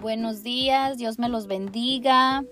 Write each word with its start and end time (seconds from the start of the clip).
Buenos 0.00 0.42
días, 0.42 0.96
Dios 0.96 1.18
me 1.18 1.28
los 1.28 1.46
bendiga. 1.46 2.42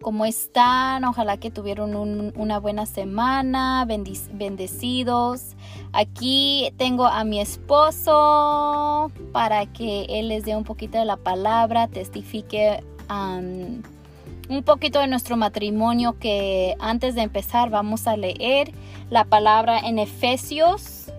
¿Cómo 0.00 0.24
están? 0.24 1.04
Ojalá 1.04 1.36
que 1.36 1.50
tuvieron 1.50 1.94
una 1.94 2.58
buena 2.58 2.86
semana, 2.86 3.86
bendecidos. 3.86 5.56
Aquí 5.92 6.72
tengo 6.78 7.04
a 7.04 7.22
mi 7.24 7.38
esposo 7.38 9.12
para 9.32 9.66
que 9.66 10.06
él 10.08 10.28
les 10.28 10.46
dé 10.46 10.56
un 10.56 10.64
poquito 10.64 10.96
de 10.96 11.04
la 11.04 11.18
palabra, 11.18 11.86
testifique 11.86 12.82
un 13.10 14.62
poquito 14.64 15.00
de 15.00 15.06
nuestro 15.06 15.36
matrimonio 15.36 16.18
que 16.18 16.76
antes 16.80 17.14
de 17.14 17.20
empezar 17.20 17.68
vamos 17.68 18.06
a 18.06 18.16
leer 18.16 18.72
la 19.10 19.26
palabra 19.26 19.78
en 19.78 19.98
Efesios 19.98 21.12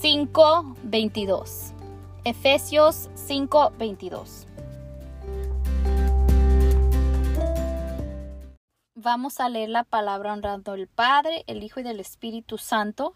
5:22. 0.00 1.69
Efesios 2.24 3.08
5:22. 3.14 4.46
Vamos 8.94 9.40
a 9.40 9.48
leer 9.48 9.70
la 9.70 9.84
palabra 9.84 10.34
honrando 10.34 10.72
al 10.72 10.86
Padre, 10.86 11.44
el 11.46 11.62
Hijo 11.62 11.80
y 11.80 11.82
del 11.82 11.98
Espíritu 11.98 12.58
Santo. 12.58 13.14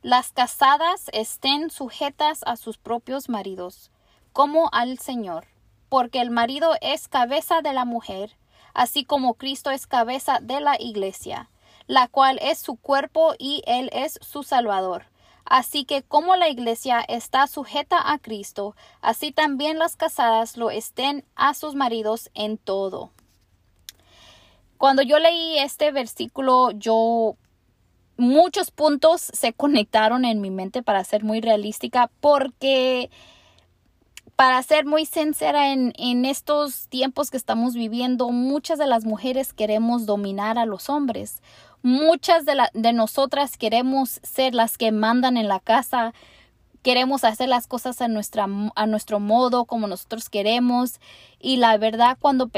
Las 0.00 0.32
casadas 0.32 1.10
estén 1.12 1.68
sujetas 1.68 2.40
a 2.46 2.56
sus 2.56 2.78
propios 2.78 3.28
maridos, 3.28 3.90
como 4.32 4.70
al 4.72 4.98
Señor, 4.98 5.44
porque 5.90 6.22
el 6.22 6.30
marido 6.30 6.72
es 6.80 7.08
cabeza 7.08 7.60
de 7.60 7.74
la 7.74 7.84
mujer, 7.84 8.38
así 8.72 9.04
como 9.04 9.34
Cristo 9.34 9.70
es 9.70 9.86
cabeza 9.86 10.38
de 10.40 10.62
la 10.62 10.80
iglesia, 10.80 11.50
la 11.86 12.08
cual 12.08 12.38
es 12.40 12.58
su 12.58 12.76
cuerpo 12.76 13.34
y 13.38 13.62
él 13.66 13.90
es 13.92 14.18
su 14.22 14.42
Salvador. 14.42 15.11
Así 15.44 15.84
que 15.84 16.02
como 16.02 16.36
la 16.36 16.48
iglesia 16.48 17.00
está 17.00 17.46
sujeta 17.46 18.12
a 18.12 18.18
Cristo, 18.18 18.74
así 19.00 19.32
también 19.32 19.78
las 19.78 19.96
casadas 19.96 20.56
lo 20.56 20.70
estén 20.70 21.24
a 21.34 21.54
sus 21.54 21.74
maridos 21.74 22.30
en 22.34 22.58
todo. 22.58 23.10
Cuando 24.78 25.02
yo 25.02 25.18
leí 25.18 25.58
este 25.58 25.92
versículo, 25.92 26.70
yo 26.72 27.36
muchos 28.16 28.70
puntos 28.70 29.20
se 29.20 29.52
conectaron 29.52 30.24
en 30.24 30.40
mi 30.40 30.50
mente 30.50 30.82
para 30.82 31.04
ser 31.04 31.24
muy 31.24 31.40
realística 31.40 32.10
porque 32.20 33.10
para 34.36 34.62
ser 34.62 34.86
muy 34.86 35.06
sincera 35.06 35.72
en, 35.72 35.92
en, 35.98 36.24
estos 36.24 36.88
tiempos 36.88 37.30
que 37.30 37.36
estamos 37.36 37.74
viviendo, 37.74 38.30
muchas 38.30 38.78
de 38.78 38.86
las 38.86 39.04
mujeres 39.04 39.52
queremos 39.52 40.06
dominar 40.06 40.58
a 40.58 40.66
los 40.66 40.88
hombres. 40.88 41.42
Muchas 41.82 42.44
de, 42.44 42.54
la, 42.54 42.70
de 42.74 42.92
nosotras 42.92 43.56
queremos 43.56 44.20
ser 44.22 44.54
las 44.54 44.78
que 44.78 44.92
mandan 44.92 45.36
en 45.36 45.48
la 45.48 45.60
casa, 45.60 46.14
queremos 46.82 47.24
hacer 47.24 47.48
las 47.48 47.66
cosas 47.66 48.00
a, 48.00 48.08
nuestra, 48.08 48.46
a 48.74 48.86
nuestro 48.86 49.20
modo, 49.20 49.64
como 49.64 49.86
nosotros 49.86 50.28
queremos. 50.28 51.00
Y 51.40 51.56
la 51.56 51.76
verdad, 51.78 52.18
cuando 52.20 52.50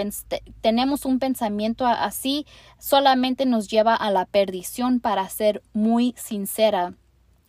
tenemos 0.61 1.05
un 1.05 1.19
pensamiento 1.19 1.87
así, 1.87 2.47
solamente 2.79 3.47
nos 3.47 3.69
lleva 3.69 3.95
a 3.95 4.11
la 4.11 4.25
perdición, 4.25 5.01
para 5.01 5.29
ser 5.29 5.63
muy 5.73 6.15
sincera. 6.17 6.95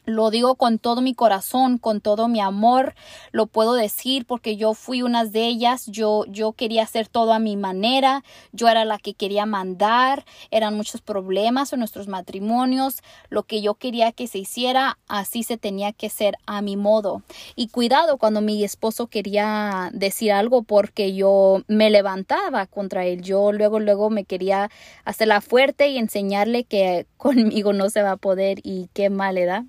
Lo 0.05 0.29
digo 0.29 0.55
con 0.55 0.79
todo 0.79 1.01
mi 1.01 1.13
corazón, 1.13 1.77
con 1.77 1.99
todo 1.99 2.27
mi 2.27 2.39
amor, 2.39 2.93
lo 3.31 3.47
puedo 3.47 3.73
decir 3.73 4.25
porque 4.25 4.55
yo 4.55 4.73
fui 4.73 5.01
una 5.01 5.25
de 5.25 5.47
ellas, 5.47 5.87
yo, 5.87 6.25
yo 6.27 6.53
quería 6.53 6.83
hacer 6.83 7.07
todo 7.07 7.33
a 7.33 7.39
mi 7.39 7.57
manera, 7.57 8.23
yo 8.51 8.67
era 8.67 8.85
la 8.85 8.99
que 8.99 9.13
quería 9.13 9.45
mandar, 9.45 10.25
eran 10.51 10.75
muchos 10.75 11.01
problemas 11.01 11.73
en 11.73 11.79
nuestros 11.79 12.07
matrimonios, 12.07 13.01
lo 13.29 13.43
que 13.43 13.61
yo 13.61 13.75
quería 13.75 14.11
que 14.11 14.27
se 14.27 14.37
hiciera, 14.37 14.97
así 15.07 15.43
se 15.43 15.57
tenía 15.57 15.91
que 15.91 16.09
ser 16.09 16.35
a 16.45 16.61
mi 16.61 16.77
modo. 16.77 17.23
Y 17.55 17.69
cuidado 17.69 18.17
cuando 18.17 18.41
mi 18.41 18.63
esposo 18.63 19.07
quería 19.07 19.89
decir 19.93 20.31
algo 20.31 20.63
porque 20.63 21.15
yo 21.15 21.63
me 21.67 21.89
levantaba 21.89 22.67
contra 22.67 23.05
él, 23.05 23.21
yo 23.21 23.51
luego, 23.51 23.79
luego 23.79 24.09
me 24.09 24.25
quería 24.25 24.69
hacerla 25.03 25.41
fuerte 25.41 25.87
y 25.89 25.97
enseñarle 25.97 26.63
que 26.63 27.07
conmigo 27.17 27.73
no 27.73 27.89
se 27.89 28.03
va 28.03 28.11
a 28.11 28.17
poder 28.17 28.59
y 28.63 28.89
qué 28.93 29.09
mal 29.09 29.35
le 29.35 29.45
da. 29.45 29.65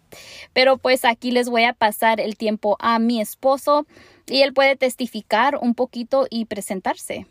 Pero 0.52 0.76
pues 0.78 1.04
aquí 1.04 1.30
les 1.30 1.48
voy 1.48 1.64
a 1.64 1.72
pasar 1.72 2.20
el 2.20 2.36
tiempo 2.36 2.76
a 2.80 2.98
mi 2.98 3.20
esposo 3.20 3.86
y 4.26 4.42
él 4.42 4.52
puede 4.52 4.76
testificar 4.76 5.58
un 5.60 5.74
poquito 5.74 6.26
y 6.30 6.46
presentarse. 6.46 7.26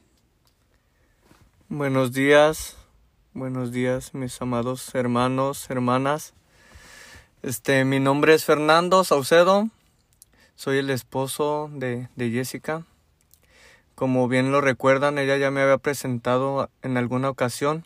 Buenos 1.67 2.13
días, 2.13 2.77
buenos 3.33 3.71
días 3.71 4.13
mis 4.13 4.41
amados 4.41 4.93
hermanos, 4.93 5.69
hermanas. 5.69 6.33
Este, 7.43 7.85
mi 7.85 7.99
nombre 7.99 8.33
es 8.33 8.45
Fernando 8.45 9.03
Saucedo, 9.03 9.69
soy 10.55 10.77
el 10.77 10.89
esposo 10.89 11.69
de, 11.73 12.07
de 12.15 12.31
Jessica. 12.31 12.85
Como 13.93 14.27
bien 14.27 14.51
lo 14.51 14.61
recuerdan, 14.61 15.17
ella 15.17 15.37
ya 15.37 15.51
me 15.51 15.61
había 15.61 15.77
presentado 15.77 16.69
en 16.81 16.97
alguna 16.97 17.29
ocasión. 17.29 17.85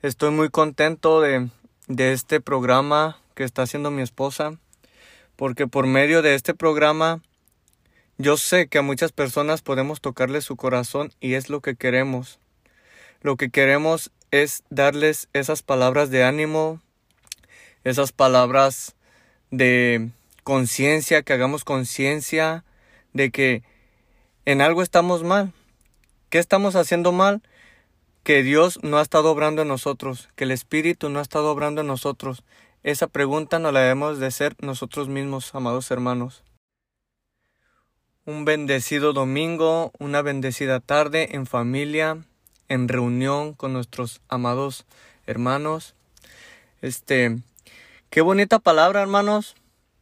Estoy 0.00 0.30
muy 0.30 0.48
contento 0.48 1.20
de, 1.20 1.48
de 1.86 2.12
este 2.12 2.40
programa 2.40 3.21
que 3.42 3.46
está 3.46 3.62
haciendo 3.62 3.90
mi 3.90 4.02
esposa, 4.02 4.56
porque 5.34 5.66
por 5.66 5.88
medio 5.88 6.22
de 6.22 6.36
este 6.36 6.54
programa 6.54 7.20
yo 8.16 8.36
sé 8.36 8.68
que 8.68 8.78
a 8.78 8.82
muchas 8.82 9.10
personas 9.10 9.62
podemos 9.62 10.00
tocarle 10.00 10.42
su 10.42 10.54
corazón 10.54 11.12
y 11.20 11.34
es 11.34 11.50
lo 11.50 11.60
que 11.60 11.74
queremos. 11.74 12.38
Lo 13.20 13.36
que 13.36 13.50
queremos 13.50 14.12
es 14.30 14.62
darles 14.70 15.28
esas 15.32 15.64
palabras 15.64 16.08
de 16.10 16.22
ánimo, 16.22 16.80
esas 17.82 18.12
palabras 18.12 18.94
de 19.50 20.10
conciencia, 20.44 21.22
que 21.22 21.32
hagamos 21.32 21.64
conciencia 21.64 22.62
de 23.12 23.32
que 23.32 23.64
en 24.44 24.60
algo 24.60 24.84
estamos 24.84 25.24
mal. 25.24 25.52
¿Qué 26.30 26.38
estamos 26.38 26.76
haciendo 26.76 27.10
mal? 27.10 27.42
Que 28.22 28.44
Dios 28.44 28.78
no 28.84 28.98
ha 28.98 29.02
estado 29.02 29.32
obrando 29.32 29.62
en 29.62 29.68
nosotros, 29.68 30.28
que 30.36 30.44
el 30.44 30.52
Espíritu 30.52 31.08
no 31.08 31.18
ha 31.18 31.22
estado 31.22 31.50
obrando 31.50 31.80
en 31.80 31.88
nosotros. 31.88 32.44
Esa 32.84 33.06
pregunta 33.06 33.60
no 33.60 33.70
la 33.70 33.80
debemos 33.80 34.18
de 34.18 34.28
ser 34.32 34.56
nosotros 34.60 35.06
mismos, 35.06 35.54
amados 35.54 35.92
hermanos. 35.92 36.42
Un 38.24 38.44
bendecido 38.44 39.12
domingo, 39.12 39.92
una 40.00 40.20
bendecida 40.20 40.80
tarde 40.80 41.36
en 41.36 41.46
familia, 41.46 42.24
en 42.68 42.88
reunión 42.88 43.54
con 43.54 43.72
nuestros 43.72 44.20
amados 44.28 44.84
hermanos. 45.26 45.94
Este, 46.80 47.38
qué 48.10 48.20
bonita 48.20 48.58
palabra, 48.58 49.00
hermanos, 49.00 49.54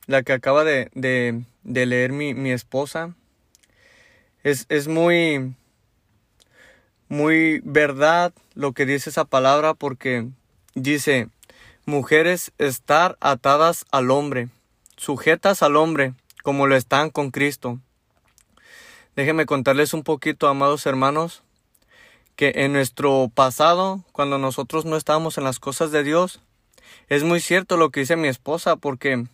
la 0.07 0.23
que 0.23 0.33
acaba 0.33 0.65
de, 0.65 0.91
de, 0.95 1.43
de 1.65 1.85
leer 1.85 2.13
mi, 2.13 2.33
mi 2.33 2.51
esposa. 2.51 3.15
Es, 4.43 4.65
es 4.71 4.89
muy, 4.89 5.55
muy 7.11 7.61
verdad 7.63 8.33
lo 8.55 8.73
que 8.73 8.87
dice 8.87 9.11
esa 9.11 9.27
palabra 9.27 9.75
porque 9.75 10.29
dice, 10.75 11.29
Mujeres, 11.87 12.53
estar 12.59 13.17
atadas 13.21 13.87
al 13.91 14.11
hombre, 14.11 14.49
sujetas 14.97 15.63
al 15.63 15.77
hombre, 15.77 16.13
como 16.43 16.67
lo 16.67 16.77
están 16.77 17.09
con 17.09 17.31
Cristo. 17.31 17.79
Déjenme 19.17 19.47
contarles 19.47 19.95
un 19.95 20.03
poquito, 20.03 20.47
amados 20.49 20.85
hermanos, 20.85 21.43
que 22.37 22.53
en 22.57 22.75
nuestro 22.75 23.31
pasado, 23.35 24.05
cuando 24.13 24.37
nosotros 24.37 24.85
no 24.85 24.97
estábamos 24.97 25.39
en 25.39 25.45
las 25.45 25.59
cosas 25.59 25.91
de 25.91 26.03
Dios, 26.05 26.41
es 27.09 27.25
muy 27.25 27.41
cierto 27.41 27.79
lo 27.79 27.91
que 27.91 28.01
dice 28.01 28.17
mi 28.17 28.29
esposa, 28.29 28.77
porque 28.77 29.25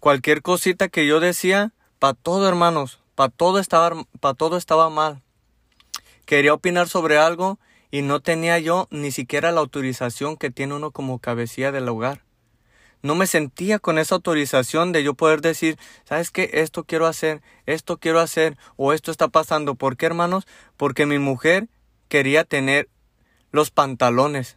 cualquier 0.00 0.40
cosita 0.40 0.88
que 0.88 1.06
yo 1.06 1.20
decía, 1.20 1.72
para 1.98 2.14
todo, 2.14 2.48
hermanos, 2.48 3.00
para 3.14 3.28
todo 3.28 3.58
estaba, 3.58 4.04
para 4.18 4.34
todo 4.34 4.56
estaba 4.56 4.88
mal. 4.88 5.20
Quería 6.24 6.54
opinar 6.54 6.88
sobre 6.88 7.18
algo 7.18 7.58
y 7.94 8.02
no 8.02 8.18
tenía 8.18 8.58
yo 8.58 8.88
ni 8.90 9.12
siquiera 9.12 9.52
la 9.52 9.60
autorización 9.60 10.36
que 10.36 10.50
tiene 10.50 10.74
uno 10.74 10.90
como 10.90 11.20
cabecilla 11.20 11.70
del 11.70 11.88
hogar. 11.88 12.24
No 13.02 13.14
me 13.14 13.28
sentía 13.28 13.78
con 13.78 14.00
esa 14.00 14.16
autorización 14.16 14.90
de 14.90 15.04
yo 15.04 15.14
poder 15.14 15.40
decir, 15.40 15.78
¿sabes 16.02 16.32
qué? 16.32 16.50
Esto 16.54 16.82
quiero 16.82 17.06
hacer, 17.06 17.40
esto 17.66 17.98
quiero 17.98 18.18
hacer, 18.18 18.58
o 18.74 18.94
esto 18.94 19.12
está 19.12 19.28
pasando. 19.28 19.76
¿Por 19.76 19.96
qué, 19.96 20.06
hermanos? 20.06 20.44
Porque 20.76 21.06
mi 21.06 21.20
mujer 21.20 21.68
quería 22.08 22.42
tener 22.42 22.88
los 23.52 23.70
pantalones. 23.70 24.56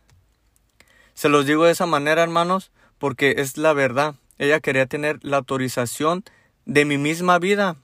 Se 1.13 1.29
los 1.29 1.45
digo 1.45 1.65
de 1.65 1.73
esa 1.73 1.85
manera, 1.85 2.23
hermanos, 2.23 2.71
porque 2.97 3.35
es 3.37 3.55
la 3.55 3.73
verdad. 3.73 4.15
Ella 4.39 4.61
quería 4.61 4.87
tener 4.87 5.19
la 5.21 5.37
autorización 5.37 6.23
de 6.65 6.85
mi 6.85 6.97
misma 6.97 7.37
vida. 7.37 7.75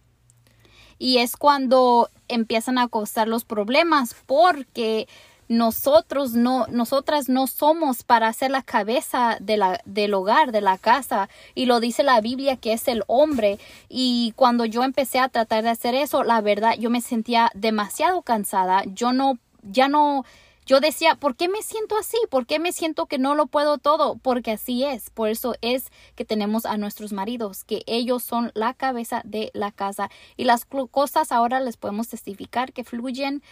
Y 0.98 1.20
es 1.20 1.38
cuando 1.38 2.10
empiezan 2.28 2.80
a 2.80 2.88
costar 2.88 3.28
los 3.28 3.46
problemas, 3.46 4.16
porque 4.26 5.08
nosotros 5.48 6.34
no, 6.34 6.66
nosotras 6.68 7.30
no 7.30 7.48
somos 7.48 8.04
para 8.04 8.32
ser 8.34 8.52
la 8.52 8.62
cabeza 8.62 9.38
de 9.40 9.58
la, 9.58 9.82
del 9.86 10.14
hogar, 10.14 10.52
de 10.52 10.62
la 10.62 10.78
casa. 10.78 11.30
Y 11.56 11.66
lo 11.66 11.80
dice 11.80 12.04
la 12.04 12.22
Biblia 12.22 12.58
que 12.58 12.74
es 12.74 12.88
el 12.88 13.04
hombre. 13.08 13.60
Y 13.90 14.34
cuando 14.36 14.66
yo 14.66 14.84
empecé 14.84 15.20
a 15.20 15.30
tratar 15.30 15.64
de 15.64 15.70
hacer 15.70 15.96
eso, 15.96 16.24
la 16.24 16.42
verdad, 16.42 16.76
yo 16.80 16.90
me 16.90 17.02
sentía 17.02 17.52
demasiado 17.54 18.22
cansada. 18.22 18.84
Yo 18.86 19.14
no, 19.14 19.38
ya 19.64 19.88
no, 19.88 20.26
yo 20.66 20.80
decía, 20.80 21.16
¿por 21.16 21.36
qué 21.36 21.50
me 21.50 21.62
siento 21.62 21.98
así? 21.98 22.18
¿Por 22.30 22.46
qué 22.46 22.58
me 22.58 22.72
siento 22.72 23.06
que 23.08 23.18
no 23.18 23.36
lo 23.36 23.48
puedo 23.48 23.78
todo? 23.78 24.16
Porque 24.16 24.52
así 24.52 24.86
es. 24.86 25.10
Por 25.10 25.30
eso 25.30 25.56
es 25.62 25.92
que 26.16 26.24
tenemos 26.24 26.66
a 26.66 26.78
nuestros 26.78 27.12
maridos, 27.12 27.66
que 27.66 27.84
ellos 27.86 28.24
son 28.24 28.52
la 28.54 28.74
cabeza 28.74 29.22
de 29.26 29.52
la 29.54 29.72
casa. 29.72 30.10
Y 30.38 30.46
las 30.46 30.66
cosas 30.66 31.32
ahora 31.32 31.60
les 31.60 31.76
podemos 31.76 32.08
testificar 32.08 32.72
que 32.72 32.86
fluyen 32.86 33.44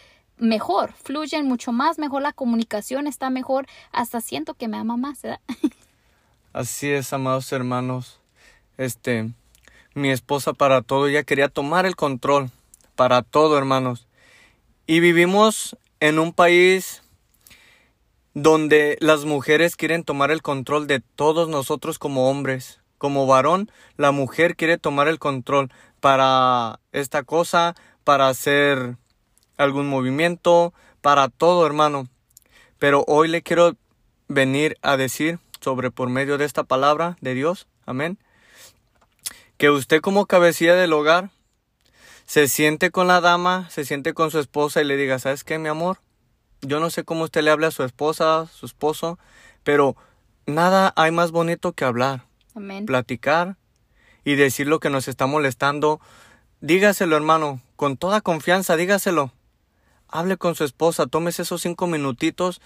mejor, 0.42 0.92
fluyen 0.94 1.48
mucho 1.48 1.72
más, 1.72 1.98
mejor 1.98 2.22
la 2.22 2.34
comunicación 2.34 3.08
está 3.08 3.30
mejor. 3.30 3.68
Hasta 3.92 4.20
siento 4.20 4.56
que 4.56 4.68
me 4.68 4.78
ama 4.78 4.98
más, 4.98 5.22
¿verdad? 5.22 5.40
Así 6.54 6.90
es, 6.90 7.14
amados 7.14 7.52
hermanos. 7.54 8.20
Este, 8.78 9.32
mi 9.94 10.10
esposa 10.10 10.54
para 10.54 10.82
todo, 10.82 11.08
ella 11.08 11.24
quería 11.24 11.48
tomar 11.48 11.86
el 11.86 11.96
control 11.96 12.50
para 12.96 13.22
todo, 13.22 13.58
hermanos. 13.58 14.08
Y 14.88 15.00
vivimos 15.00 15.78
en 16.00 16.20
un 16.20 16.34
país 16.34 17.04
donde 18.34 18.98
las 19.00 19.26
mujeres 19.26 19.76
quieren 19.76 20.04
tomar 20.04 20.32
el 20.32 20.42
control 20.42 20.88
de 20.88 21.00
todos 21.00 21.48
nosotros 21.48 22.00
como 22.00 22.30
hombres. 22.30 22.80
Como 22.98 23.26
varón, 23.26 23.72
la 23.98 24.12
mujer 24.12 24.56
quiere 24.56 24.78
tomar 24.78 25.08
el 25.08 25.20
control 25.20 25.72
para 26.00 26.80
esta 26.92 27.24
cosa, 27.24 27.76
para 28.04 28.28
hacer 28.28 28.98
algún 29.62 29.88
movimiento, 29.88 30.74
para 31.02 31.30
todo, 31.30 31.66
hermano. 31.66 32.08
Pero 32.80 33.04
hoy 33.08 33.28
le 33.28 33.42
quiero 33.42 33.76
venir 34.28 34.78
a 34.82 34.98
decir 34.98 35.40
sobre 35.60 35.92
por 35.92 36.10
medio 36.10 36.38
de 36.38 36.46
esta 36.46 36.64
palabra 36.64 37.18
de 37.22 37.34
Dios, 37.34 37.68
amén, 37.86 38.18
que 39.58 39.70
usted 39.70 40.02
como 40.02 40.26
cabecilla 40.26 40.74
del 40.76 40.94
hogar 40.94 41.30
se 42.26 42.48
siente 42.48 42.92
con 42.92 43.08
la 43.08 43.22
dama, 43.22 43.70
se 43.70 43.86
siente 43.86 44.14
con 44.14 44.32
su 44.32 44.40
esposa 44.40 44.82
y 44.82 44.86
le 44.86 44.98
diga, 44.98 45.20
¿sabes 45.20 45.44
qué, 45.44 45.60
mi 45.60 45.70
amor? 45.70 46.00
Yo 46.62 46.80
no 46.80 46.90
sé 46.90 47.04
cómo 47.04 47.26
usted 47.26 47.42
le 47.44 47.52
habla 47.52 47.68
a 47.68 47.72
su 47.72 47.84
esposa, 47.84 48.48
su 48.48 48.66
esposo, 48.66 49.20
pero 49.64 49.96
nada 50.46 50.94
hay 50.96 51.12
más 51.12 51.32
bonito 51.32 51.74
que 51.74 51.86
hablar, 51.86 52.26
Amén. 52.56 52.86
platicar 52.86 53.58
y 54.24 54.36
decir 54.36 54.68
lo 54.68 54.80
que 54.80 54.90
nos 54.90 55.08
está 55.08 55.28
molestando. 55.28 56.00
Dígaselo, 56.62 57.16
hermano, 57.16 57.62
con 57.76 57.98
toda 57.98 58.22
confianza, 58.22 58.76
dígaselo. 58.76 59.32
Hable 60.12 60.38
con 60.38 60.56
su 60.56 60.64
esposa, 60.64 61.08
tómese 61.08 61.42
esos 61.42 61.62
cinco 61.62 61.88
minutitos 61.88 62.62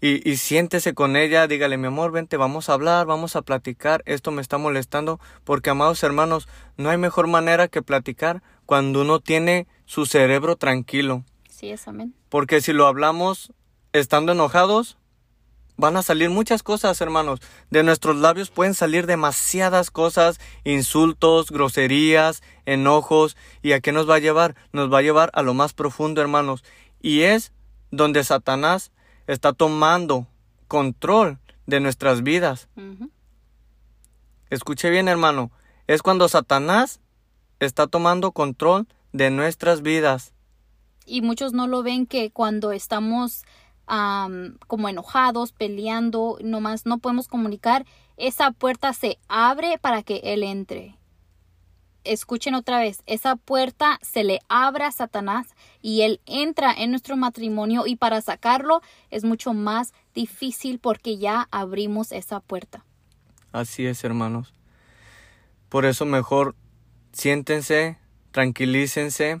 y, 0.00 0.28
y, 0.28 0.36
siéntese 0.36 0.94
con 0.94 1.14
ella, 1.14 1.46
dígale, 1.46 1.76
mi 1.76 1.88
amor, 1.88 2.10
vente, 2.10 2.38
vamos 2.38 2.70
a 2.70 2.72
hablar, 2.72 3.04
vamos 3.04 3.36
a 3.36 3.42
platicar, 3.42 4.02
esto 4.06 4.30
me 4.30 4.40
está 4.40 4.56
molestando, 4.56 5.20
porque, 5.44 5.68
amados 5.68 6.02
hermanos, 6.02 6.48
no 6.78 6.88
hay 6.88 6.96
mejor 6.96 7.26
manera 7.26 7.68
que 7.68 7.82
platicar 7.82 8.42
cuando 8.64 9.02
uno 9.02 9.20
tiene 9.20 9.66
su 9.84 10.06
cerebro 10.06 10.56
tranquilo. 10.56 11.24
Sí, 11.50 11.70
es 11.70 11.86
amén. 11.86 12.14
Porque 12.30 12.62
si 12.62 12.72
lo 12.72 12.86
hablamos 12.86 13.52
estando 13.92 14.32
enojados, 14.32 14.96
van 15.80 15.96
a 15.96 16.02
salir 16.02 16.30
muchas 16.30 16.62
cosas, 16.62 17.00
hermanos. 17.00 17.40
De 17.70 17.82
nuestros 17.82 18.16
labios 18.16 18.50
pueden 18.50 18.74
salir 18.74 19.06
demasiadas 19.06 19.90
cosas, 19.90 20.38
insultos, 20.64 21.50
groserías, 21.50 22.42
enojos. 22.66 23.36
¿Y 23.62 23.72
a 23.72 23.80
qué 23.80 23.90
nos 23.90 24.08
va 24.08 24.16
a 24.16 24.20
llevar? 24.20 24.54
Nos 24.72 24.92
va 24.92 24.98
a 24.98 25.02
llevar 25.02 25.30
a 25.32 25.42
lo 25.42 25.54
más 25.54 25.72
profundo, 25.72 26.20
hermanos. 26.20 26.62
Y 27.00 27.22
es 27.22 27.52
donde 27.90 28.22
Satanás 28.22 28.92
está 29.26 29.52
tomando 29.52 30.26
control 30.68 31.38
de 31.66 31.80
nuestras 31.80 32.22
vidas. 32.22 32.68
Uh 32.76 32.80
-huh. 32.80 33.10
Escuche 34.50 34.90
bien, 34.90 35.08
hermano. 35.08 35.50
Es 35.86 36.02
cuando 36.02 36.28
Satanás 36.28 37.00
está 37.58 37.86
tomando 37.86 38.32
control 38.32 38.86
de 39.12 39.30
nuestras 39.30 39.82
vidas. 39.82 40.32
Y 41.06 41.22
muchos 41.22 41.52
no 41.52 41.66
lo 41.66 41.82
ven 41.82 42.06
que 42.06 42.30
cuando 42.30 42.72
estamos 42.72 43.42
como 44.66 44.88
enojados, 44.88 45.52
peleando, 45.52 46.38
nomás 46.42 46.86
no 46.86 46.98
podemos 46.98 47.26
comunicar, 47.26 47.84
esa 48.16 48.52
puerta 48.52 48.92
se 48.92 49.18
abre 49.28 49.78
para 49.78 50.02
que 50.02 50.20
Él 50.22 50.44
entre. 50.44 50.96
Escuchen 52.04 52.54
otra 52.54 52.78
vez, 52.78 53.02
esa 53.06 53.36
puerta 53.36 53.98
se 54.00 54.24
le 54.24 54.38
abre 54.48 54.84
a 54.84 54.92
Satanás 54.92 55.48
y 55.82 56.02
Él 56.02 56.20
entra 56.24 56.72
en 56.72 56.90
nuestro 56.90 57.16
matrimonio 57.16 57.86
y 57.86 57.96
para 57.96 58.20
sacarlo 58.20 58.80
es 59.10 59.24
mucho 59.24 59.54
más 59.54 59.92
difícil 60.14 60.78
porque 60.78 61.18
ya 61.18 61.48
abrimos 61.50 62.12
esa 62.12 62.40
puerta. 62.40 62.84
Así 63.52 63.86
es, 63.86 64.04
hermanos. 64.04 64.54
Por 65.68 65.84
eso 65.84 66.04
mejor 66.04 66.54
siéntense, 67.12 67.98
tranquilícense 68.30 69.40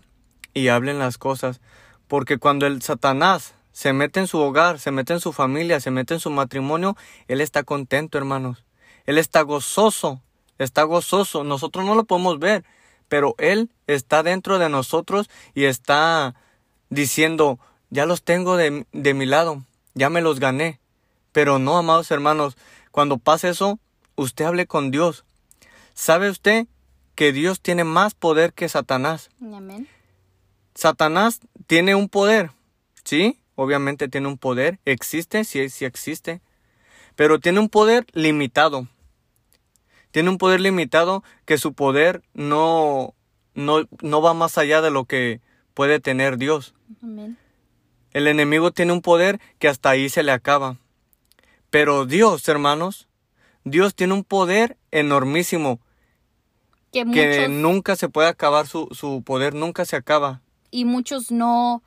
y 0.54 0.68
hablen 0.68 0.98
las 0.98 1.18
cosas. 1.18 1.60
Porque 2.08 2.38
cuando 2.38 2.66
el 2.66 2.82
Satanás 2.82 3.54
se 3.80 3.94
mete 3.94 4.20
en 4.20 4.26
su 4.26 4.38
hogar, 4.38 4.78
se 4.78 4.90
mete 4.90 5.14
en 5.14 5.20
su 5.20 5.32
familia, 5.32 5.80
se 5.80 5.90
mete 5.90 6.12
en 6.12 6.20
su 6.20 6.28
matrimonio, 6.28 6.98
Él 7.28 7.40
está 7.40 7.62
contento, 7.62 8.18
hermanos. 8.18 8.62
Él 9.06 9.16
está 9.16 9.40
gozoso, 9.40 10.20
está 10.58 10.82
gozoso. 10.82 11.44
Nosotros 11.44 11.86
no 11.86 11.94
lo 11.94 12.04
podemos 12.04 12.38
ver, 12.38 12.62
pero 13.08 13.34
Él 13.38 13.70
está 13.86 14.22
dentro 14.22 14.58
de 14.58 14.68
nosotros 14.68 15.30
y 15.54 15.64
está 15.64 16.34
diciendo, 16.90 17.58
ya 17.88 18.04
los 18.04 18.22
tengo 18.22 18.58
de, 18.58 18.84
de 18.92 19.14
mi 19.14 19.24
lado, 19.24 19.64
ya 19.94 20.10
me 20.10 20.20
los 20.20 20.40
gané. 20.40 20.78
Pero 21.32 21.58
no, 21.58 21.78
amados 21.78 22.10
hermanos, 22.10 22.58
cuando 22.90 23.16
pase 23.16 23.48
eso, 23.48 23.78
usted 24.14 24.44
hable 24.44 24.66
con 24.66 24.90
Dios. 24.90 25.24
¿Sabe 25.94 26.28
usted 26.28 26.66
que 27.14 27.32
Dios 27.32 27.62
tiene 27.62 27.84
más 27.84 28.12
poder 28.12 28.52
que 28.52 28.68
Satanás? 28.68 29.30
Amén. 29.40 29.88
Satanás 30.74 31.40
tiene 31.66 31.94
un 31.94 32.10
poder, 32.10 32.50
¿sí? 33.04 33.39
Obviamente 33.62 34.08
tiene 34.08 34.26
un 34.26 34.38
poder, 34.38 34.78
existe, 34.86 35.44
sí, 35.44 35.68
sí 35.68 35.84
existe, 35.84 36.40
pero 37.14 37.40
tiene 37.40 37.60
un 37.60 37.68
poder 37.68 38.06
limitado. 38.14 38.88
Tiene 40.12 40.30
un 40.30 40.38
poder 40.38 40.62
limitado 40.62 41.22
que 41.44 41.58
su 41.58 41.74
poder 41.74 42.22
no, 42.32 43.12
no, 43.54 43.86
no 44.00 44.22
va 44.22 44.32
más 44.32 44.56
allá 44.56 44.80
de 44.80 44.90
lo 44.90 45.04
que 45.04 45.42
puede 45.74 46.00
tener 46.00 46.38
Dios. 46.38 46.72
Amén. 47.02 47.36
El 48.14 48.28
enemigo 48.28 48.70
tiene 48.70 48.94
un 48.94 49.02
poder 49.02 49.38
que 49.58 49.68
hasta 49.68 49.90
ahí 49.90 50.08
se 50.08 50.22
le 50.22 50.32
acaba. 50.32 50.78
Pero 51.68 52.06
Dios, 52.06 52.48
hermanos, 52.48 53.08
Dios 53.64 53.94
tiene 53.94 54.14
un 54.14 54.24
poder 54.24 54.78
enormísimo 54.90 55.80
Que 56.92 57.00
que 57.00 57.04
muchos, 57.04 57.50
nunca 57.50 57.94
se 57.94 58.08
puede 58.08 58.28
acabar 58.28 58.66
su, 58.66 58.88
su 58.92 59.22
poder, 59.22 59.52
nunca 59.54 59.84
se 59.84 59.96
acaba. 59.96 60.40
y 60.70 60.86
muchos 60.86 61.30
no, 61.30 61.82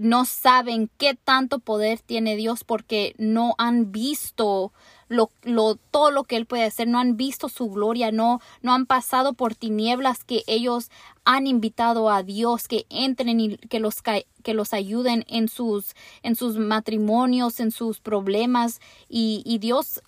no 0.00 0.24
saben 0.24 0.90
qué 0.96 1.14
tanto 1.14 1.58
poder 1.58 2.00
tiene 2.00 2.34
Dios 2.34 2.64
porque 2.64 3.14
no 3.18 3.54
han 3.58 3.92
visto 3.92 4.72
lo, 5.08 5.30
lo, 5.42 5.74
todo 5.74 6.10
lo 6.10 6.24
que 6.24 6.36
Él 6.36 6.46
puede 6.46 6.64
hacer, 6.64 6.88
no 6.88 6.98
han 6.98 7.18
visto 7.18 7.50
su 7.50 7.68
gloria, 7.68 8.10
no, 8.10 8.40
no 8.62 8.72
han 8.72 8.86
pasado 8.86 9.34
por 9.34 9.54
tinieblas 9.54 10.24
que 10.24 10.42
ellos 10.46 10.90
han 11.24 11.46
invitado 11.46 12.08
a 12.08 12.22
Dios 12.22 12.66
que 12.66 12.86
entren 12.88 13.40
y 13.40 13.56
que 13.58 13.78
los, 13.80 13.96
que 14.00 14.54
los 14.54 14.72
ayuden 14.72 15.24
en 15.28 15.48
sus, 15.48 15.94
en 16.22 16.34
sus 16.34 16.56
matrimonios, 16.56 17.60
en 17.60 17.70
sus 17.70 18.00
problemas 18.00 18.80
y, 19.08 19.42
y 19.44 19.58
Dios 19.58 20.00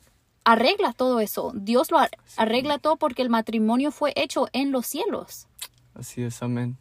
arregla 0.44 0.92
todo 0.94 1.20
eso. 1.20 1.52
Dios 1.54 1.90
lo 1.90 1.98
ar- 1.98 2.16
arregla 2.36 2.78
todo 2.78 2.96
porque 2.96 3.22
el 3.22 3.28
matrimonio 3.28 3.90
fue 3.90 4.12
hecho 4.16 4.46
en 4.52 4.72
los 4.72 4.86
cielos. 4.86 5.48
Así 5.94 6.22
es, 6.22 6.42
amén. 6.42 6.78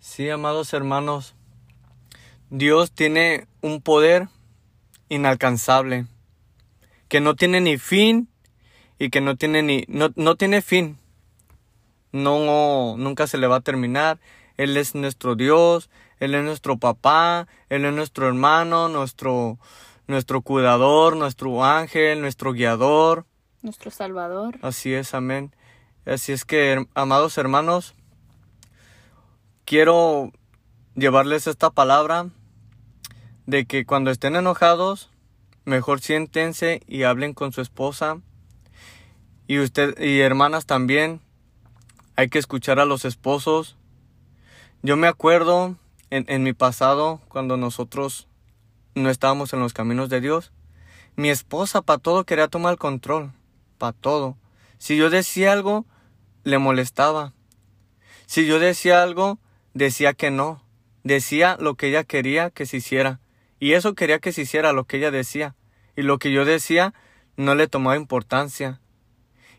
Sí, 0.00 0.28
amados 0.30 0.72
hermanos, 0.72 1.34
Dios 2.50 2.92
tiene 2.92 3.46
un 3.60 3.82
poder 3.82 4.28
inalcanzable, 5.08 6.06
que 7.08 7.20
no 7.20 7.34
tiene 7.34 7.60
ni 7.60 7.78
fin 7.78 8.28
y 8.98 9.10
que 9.10 9.20
no 9.20 9.36
tiene 9.36 9.62
ni 9.62 9.84
no, 9.88 10.10
no 10.16 10.36
tiene 10.36 10.62
fin. 10.62 10.98
No 12.10 12.96
nunca 12.96 13.26
se 13.26 13.38
le 13.38 13.46
va 13.46 13.56
a 13.56 13.60
terminar. 13.60 14.18
Él 14.56 14.76
es 14.76 14.94
nuestro 14.94 15.34
Dios, 15.34 15.90
él 16.20 16.34
es 16.34 16.42
nuestro 16.42 16.78
papá, 16.78 17.46
él 17.68 17.84
es 17.84 17.92
nuestro 17.92 18.26
hermano, 18.26 18.88
nuestro 18.88 19.58
nuestro 20.06 20.40
cuidador, 20.40 21.16
nuestro 21.16 21.64
ángel, 21.64 22.20
nuestro 22.22 22.52
guiador. 22.52 23.26
Nuestro 23.60 23.90
Salvador. 23.90 24.58
Así 24.62 24.94
es, 24.94 25.12
amén. 25.12 25.54
Así 26.06 26.32
es 26.32 26.46
que, 26.46 26.86
amados 26.94 27.36
hermanos, 27.36 27.94
quiero 29.66 30.32
llevarles 30.94 31.46
esta 31.46 31.68
palabra 31.68 32.30
de 33.48 33.64
que 33.64 33.86
cuando 33.86 34.10
estén 34.10 34.36
enojados, 34.36 35.08
mejor 35.64 36.02
siéntense 36.02 36.82
y 36.86 37.04
hablen 37.04 37.32
con 37.32 37.50
su 37.50 37.62
esposa. 37.62 38.20
Y 39.46 39.58
usted 39.58 39.98
y 39.98 40.20
hermanas 40.20 40.66
también, 40.66 41.22
hay 42.14 42.28
que 42.28 42.38
escuchar 42.38 42.78
a 42.78 42.84
los 42.84 43.06
esposos. 43.06 43.78
Yo 44.82 44.98
me 44.98 45.06
acuerdo 45.06 45.76
en, 46.10 46.26
en 46.28 46.42
mi 46.42 46.52
pasado, 46.52 47.22
cuando 47.28 47.56
nosotros 47.56 48.28
no 48.94 49.08
estábamos 49.08 49.54
en 49.54 49.60
los 49.60 49.72
caminos 49.72 50.10
de 50.10 50.20
Dios, 50.20 50.52
mi 51.16 51.30
esposa 51.30 51.80
para 51.80 51.98
todo 51.98 52.24
quería 52.24 52.48
tomar 52.48 52.72
el 52.72 52.78
control, 52.78 53.32
para 53.78 53.94
todo. 53.94 54.36
Si 54.76 54.98
yo 54.98 55.08
decía 55.08 55.54
algo, 55.54 55.86
le 56.44 56.58
molestaba. 56.58 57.32
Si 58.26 58.44
yo 58.44 58.58
decía 58.58 59.02
algo, 59.02 59.38
decía 59.72 60.12
que 60.12 60.30
no. 60.30 60.62
Decía 61.02 61.56
lo 61.58 61.76
que 61.76 61.88
ella 61.88 62.04
quería 62.04 62.50
que 62.50 62.66
se 62.66 62.76
hiciera. 62.76 63.20
Y 63.60 63.72
eso 63.72 63.94
quería 63.94 64.18
que 64.18 64.32
se 64.32 64.42
hiciera 64.42 64.72
lo 64.72 64.84
que 64.84 64.98
ella 64.98 65.10
decía. 65.10 65.54
Y 65.96 66.02
lo 66.02 66.18
que 66.18 66.32
yo 66.32 66.44
decía 66.44 66.94
no 67.36 67.54
le 67.54 67.68
tomaba 67.68 67.96
importancia. 67.96 68.80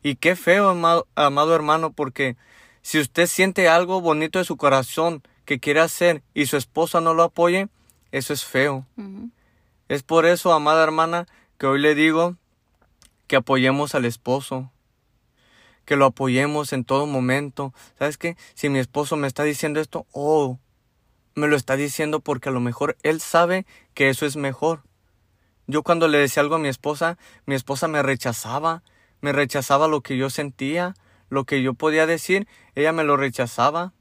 Y 0.04 0.16
qué 0.16 0.36
feo, 0.36 0.70
amado, 0.70 1.56
hermano, 1.56 1.92
porque 1.92 2.38
si 2.82 3.00
usted 3.00 3.28
siente 3.28 3.68
algo 3.68 4.02
bonito 4.02 4.40
de 4.40 4.46
su 4.46 4.56
corazón 4.56 5.22
que 5.46 5.60
quiere 5.60 5.82
hacer 5.82 6.24
y 6.34 6.46
su 6.46 6.58
esposa 6.58 7.02
no 7.02 7.14
lo 7.14 7.24
apoye, 7.24 7.68
eso 8.12 8.34
es 8.34 8.46
feo. 8.46 8.86
Es 9.90 10.04
por 10.04 10.26
eso, 10.26 10.54
amada 10.54 10.84
hermana, 10.84 11.26
que 11.58 11.68
hoy 11.68 11.80
le 11.80 11.96
digo 11.96 12.38
que 13.28 13.36
apoyemos 13.36 13.96
al 13.96 14.06
esposo, 14.06 14.72
que 15.86 15.96
lo 15.96 16.06
apoyemos 16.06 16.72
en 16.72 16.86
todo 16.86 17.06
momento. 17.06 17.74
¿Sabes 17.98 18.18
qué? 18.18 18.38
Si 18.54 18.70
mi 18.70 18.80
esposo 18.80 19.16
me 19.18 19.28
está 19.28 19.44
diciendo 19.44 19.82
esto, 19.82 20.06
oh, 20.12 20.60
me 21.36 21.48
lo 21.48 21.56
está 21.56 21.76
diciendo 21.76 22.20
porque 22.20 22.50
a 22.50 22.52
lo 22.52 22.60
mejor 22.60 22.98
él 23.04 23.22
sabe 23.22 23.66
que 23.94 24.10
eso 24.10 24.26
es 24.26 24.36
mejor. 24.36 24.84
Yo 25.68 25.84
cuando 25.84 26.08
le 26.08 26.18
decía 26.18 26.42
algo 26.42 26.56
a 26.56 26.60
mi 26.60 26.68
esposa, 26.68 27.18
mi 27.46 27.56
esposa 27.56 27.88
me 27.88 28.02
rechazaba, 28.02 28.84
me 29.22 29.32
rechazaba 29.32 29.88
lo 29.88 30.02
que 30.02 30.18
yo 30.18 30.30
sentía, 30.30 30.96
lo 31.30 31.46
que 31.46 31.62
yo 31.62 31.74
podía 31.74 32.08
decir, 32.08 32.48
ella 32.76 32.92
me 32.92 33.04
lo 33.04 33.18
rechazaba. 33.18 33.94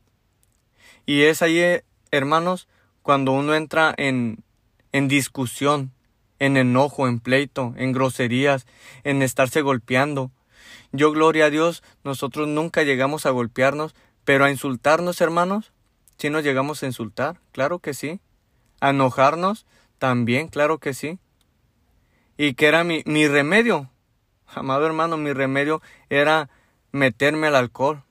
Y 1.04 1.22
es 1.22 1.42
ahí, 1.42 1.80
hermanos, 2.10 2.68
cuando 3.02 3.32
uno 3.32 3.54
entra 3.54 3.94
en, 3.96 4.42
en 4.92 5.08
discusión, 5.08 5.92
en 6.38 6.56
enojo, 6.56 7.08
en 7.08 7.20
pleito, 7.20 7.74
en 7.76 7.92
groserías, 7.92 8.66
en 9.04 9.22
estarse 9.22 9.60
golpeando. 9.60 10.30
Yo, 10.92 11.12
gloria 11.12 11.46
a 11.46 11.50
Dios, 11.50 11.82
nosotros 12.04 12.48
nunca 12.48 12.82
llegamos 12.82 13.26
a 13.26 13.30
golpearnos, 13.30 13.94
pero 14.24 14.44
a 14.44 14.50
insultarnos, 14.50 15.20
hermanos, 15.20 15.72
si 16.18 16.30
nos 16.30 16.42
llegamos 16.42 16.82
a 16.82 16.86
insultar, 16.86 17.40
claro 17.52 17.78
que 17.78 17.94
sí. 17.94 18.20
A 18.80 18.90
enojarnos, 18.90 19.66
también, 19.98 20.48
claro 20.48 20.78
que 20.78 20.92
sí. 20.92 21.18
¿Y 22.36 22.54
qué 22.54 22.66
era 22.66 22.84
mi, 22.84 23.02
mi 23.06 23.26
remedio? 23.26 23.90
Amado 24.46 24.86
hermano, 24.86 25.16
mi 25.16 25.32
remedio 25.32 25.80
era 26.08 26.50
meterme 26.92 27.46
al 27.46 27.56
alcohol. 27.56 28.02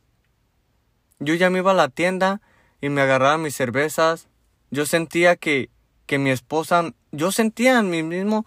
Yo 1.19 1.33
ya 1.33 1.49
me 1.49 1.59
iba 1.59 1.71
a 1.71 1.75
la 1.75 1.89
tienda 1.89 2.41
y 2.79 2.89
me 2.89 3.01
agarraba 3.01 3.37
mis 3.37 3.55
cervezas. 3.55 4.27
Yo 4.69 4.85
sentía 4.85 5.35
que, 5.35 5.69
que 6.05 6.17
mi 6.17 6.29
esposa, 6.29 6.93
yo 7.11 7.31
sentía 7.31 7.79
en 7.79 7.89
mi 7.89 8.03
mismo, 8.03 8.45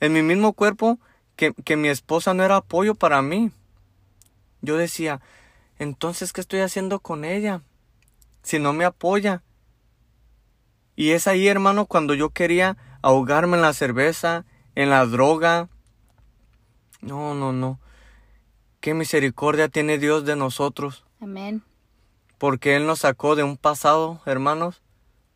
en 0.00 0.12
mi 0.12 0.22
mismo 0.22 0.52
cuerpo 0.52 0.98
que, 1.36 1.52
que 1.64 1.76
mi 1.76 1.88
esposa 1.88 2.34
no 2.34 2.44
era 2.44 2.56
apoyo 2.56 2.94
para 2.94 3.20
mí. 3.20 3.50
Yo 4.62 4.76
decía, 4.76 5.20
entonces, 5.78 6.32
¿qué 6.32 6.40
estoy 6.40 6.60
haciendo 6.60 7.00
con 7.00 7.24
ella? 7.24 7.62
Si 8.44 8.60
no 8.60 8.72
me 8.72 8.84
apoya? 8.84 9.42
Y 10.94 11.10
es 11.10 11.26
ahí, 11.26 11.48
hermano, 11.48 11.86
cuando 11.86 12.14
yo 12.14 12.30
quería 12.30 12.76
ahogarme 13.02 13.56
en 13.56 13.62
la 13.62 13.72
cerveza, 13.72 14.44
en 14.74 14.90
la 14.90 15.04
droga. 15.06 15.68
No, 17.00 17.34
no, 17.34 17.52
no. 17.52 17.80
Qué 18.80 18.94
misericordia 18.94 19.68
tiene 19.68 19.98
Dios 19.98 20.24
de 20.24 20.36
nosotros. 20.36 21.04
Amén. 21.20 21.62
Porque 22.38 22.76
Él 22.76 22.86
nos 22.86 23.00
sacó 23.00 23.34
de 23.34 23.42
un 23.42 23.56
pasado, 23.56 24.20
hermanos, 24.26 24.82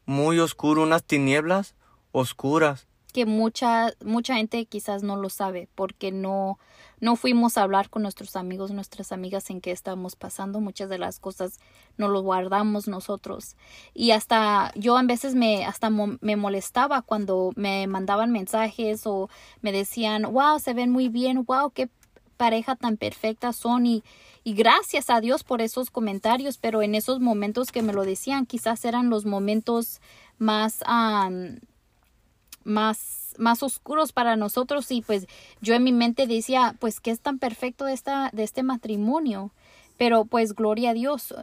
muy 0.04 0.38
oscuro, 0.38 0.82
unas 0.82 1.04
tinieblas 1.04 1.74
oscuras. 2.12 2.87
Que 3.12 3.26
mucha, 3.26 3.92
mucha 4.04 4.34
gente 4.36 4.66
quizás 4.66 5.02
no 5.02 5.16
lo 5.16 5.30
sabe, 5.30 5.68
porque 5.74 6.12
no, 6.12 6.58
no 7.00 7.16
fuimos 7.16 7.56
a 7.56 7.62
hablar 7.62 7.90
con 7.90 8.02
nuestros 8.02 8.36
amigos, 8.36 8.70
nuestras 8.70 9.12
amigas 9.12 9.50
en 9.50 9.60
qué 9.60 9.70
estamos 9.70 10.14
pasando. 10.14 10.60
Muchas 10.60 10.88
de 10.88 10.98
las 10.98 11.18
cosas 11.18 11.58
no 11.96 12.08
lo 12.08 12.22
guardamos 12.22 12.88
nosotros. 12.88 13.56
Y 13.94 14.10
hasta 14.10 14.72
yo 14.74 14.96
a 14.96 15.02
veces 15.02 15.34
me, 15.34 15.64
hasta 15.64 15.90
me 15.90 16.36
molestaba 16.36 17.02
cuando 17.02 17.52
me 17.56 17.86
mandaban 17.86 18.30
mensajes 18.30 19.06
o 19.06 19.30
me 19.62 19.72
decían, 19.72 20.22
wow, 20.32 20.58
se 20.58 20.74
ven 20.74 20.90
muy 20.90 21.08
bien, 21.08 21.44
wow, 21.44 21.70
qué 21.70 21.88
pareja 22.38 22.76
tan 22.76 22.96
perfecta 22.96 23.52
son 23.52 23.84
y, 23.84 24.02
y 24.44 24.54
gracias 24.54 25.10
a 25.10 25.20
Dios 25.20 25.44
por 25.44 25.60
esos 25.60 25.90
comentarios, 25.90 26.56
pero 26.56 26.80
en 26.80 26.94
esos 26.94 27.20
momentos 27.20 27.70
que 27.70 27.82
me 27.82 27.92
lo 27.92 28.04
decían 28.04 28.46
quizás 28.46 28.86
eran 28.86 29.10
los 29.10 29.26
momentos 29.26 30.00
más, 30.38 30.78
más 32.68 33.18
más 33.38 33.62
oscuros 33.62 34.12
para 34.12 34.36
nosotros 34.36 34.90
y 34.90 35.00
pues 35.00 35.26
yo 35.60 35.74
en 35.74 35.84
mi 35.84 35.92
mente 35.92 36.26
decía, 36.26 36.74
pues 36.78 37.00
qué 37.00 37.10
es 37.10 37.20
tan 37.20 37.38
perfecto 37.38 37.84
de, 37.84 37.92
esta, 37.94 38.30
de 38.32 38.42
este 38.42 38.62
matrimonio. 38.62 39.52
Pero 39.98 40.24
pues 40.24 40.54
gloria 40.54 40.90
a 40.90 40.94
Dios, 40.94 41.34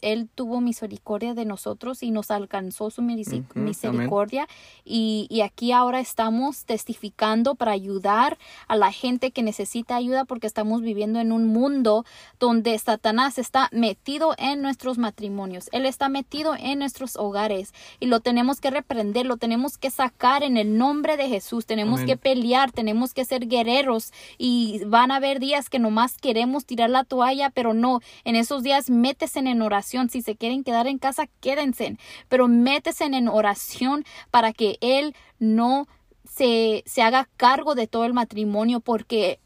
Él 0.00 0.28
tuvo 0.34 0.60
misericordia 0.60 1.34
de 1.34 1.44
nosotros 1.44 2.02
y 2.02 2.10
nos 2.10 2.30
alcanzó 2.30 2.90
su 2.90 3.02
misericordia. 3.02 4.48
y, 4.84 5.26
y, 5.28 5.40
aquí 5.42 5.72
ahora 5.72 6.00
estamos 6.00 6.64
testificando 6.64 7.56
para 7.56 7.72
ayudar 7.72 8.38
a 8.68 8.76
la 8.76 8.92
gente 8.92 9.32
que 9.32 9.42
necesita 9.42 9.96
ayuda 9.96 10.24
porque 10.24 10.46
estamos 10.46 10.82
viviendo 10.82 11.20
en 11.20 11.32
un 11.32 11.46
mundo 11.46 12.04
donde 12.38 12.78
Satanás 12.78 13.38
está 13.38 13.68
metido 13.72 14.34
en 14.38 14.62
nuestros 14.62 14.98
matrimonios. 14.98 15.68
Él 15.72 15.84
está 15.84 16.08
metido 16.08 16.54
en 16.58 16.78
nuestros 16.78 17.16
hogares 17.16 17.74
y 18.00 18.06
lo 18.06 18.20
tenemos 18.20 18.60
que 18.60 18.70
reprender, 18.70 19.26
lo 19.26 19.36
tenemos 19.36 19.78
que 19.78 19.90
sacar 19.90 20.42
en 20.42 20.56
el 20.56 20.78
nombre 20.78 21.16
de 21.16 21.28
Jesús. 21.28 21.66
Tenemos 21.66 22.00
que 22.02 22.16
pelear, 22.16 22.70
tenemos 22.70 23.14
que 23.14 23.24
ser 23.24 23.48
guerreros 23.48 24.12
y 24.38 24.84
van 24.86 25.10
a 25.10 25.16
haber 25.16 25.40
días 25.40 25.68
que 25.68 25.78
nomás 25.78 26.18
queremos 26.18 26.64
tirar 26.64 26.90
la 26.90 27.04
toalla, 27.04 27.50
pero 27.50 27.74
no 27.74 27.95
en 28.24 28.36
esos 28.36 28.62
días 28.62 28.90
métese 28.90 29.40
en 29.40 29.62
oración. 29.62 30.10
Si 30.10 30.22
se 30.22 30.36
quieren 30.36 30.64
quedar 30.64 30.86
en 30.86 30.98
casa, 30.98 31.26
quédense. 31.40 31.96
Pero 32.28 32.48
métese 32.48 33.04
en 33.04 33.28
oración 33.28 34.04
para 34.30 34.52
que 34.52 34.78
Él 34.80 35.14
no 35.38 35.86
se, 36.28 36.82
se 36.86 37.02
haga 37.02 37.28
cargo 37.36 37.74
de 37.74 37.86
todo 37.86 38.04
el 38.04 38.14
matrimonio 38.14 38.80
porque 38.80 39.40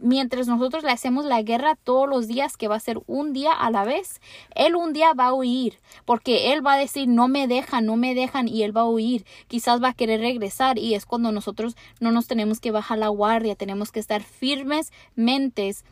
mientras 0.00 0.46
nosotros 0.46 0.82
le 0.84 0.90
hacemos 0.90 1.24
la 1.24 1.42
guerra 1.42 1.76
todos 1.82 2.08
los 2.08 2.26
días, 2.26 2.56
que 2.56 2.68
va 2.68 2.76
a 2.76 2.80
ser 2.80 3.00
un 3.06 3.32
día 3.32 3.52
a 3.52 3.70
la 3.70 3.84
vez, 3.84 4.20
él 4.54 4.76
un 4.76 4.92
día 4.92 5.12
va 5.14 5.26
a 5.26 5.34
huir, 5.34 5.78
porque 6.04 6.52
él 6.52 6.66
va 6.66 6.74
a 6.74 6.78
decir, 6.78 7.08
no 7.08 7.28
me 7.28 7.46
dejan, 7.46 7.86
no 7.86 7.96
me 7.96 8.14
dejan, 8.14 8.48
y 8.48 8.62
él 8.62 8.76
va 8.76 8.82
a 8.82 8.88
huir, 8.88 9.24
quizás 9.48 9.82
va 9.82 9.88
a 9.88 9.94
querer 9.94 10.20
regresar, 10.20 10.78
y 10.78 10.94
es 10.94 11.06
cuando 11.06 11.32
nosotros 11.32 11.76
no 12.00 12.12
nos 12.12 12.26
tenemos 12.26 12.60
que 12.60 12.70
bajar 12.70 12.98
la 12.98 13.08
guardia, 13.08 13.56
tenemos 13.56 13.92
que 13.92 14.00
estar 14.00 14.22
firmes 14.22 14.92
mentes 15.14 15.84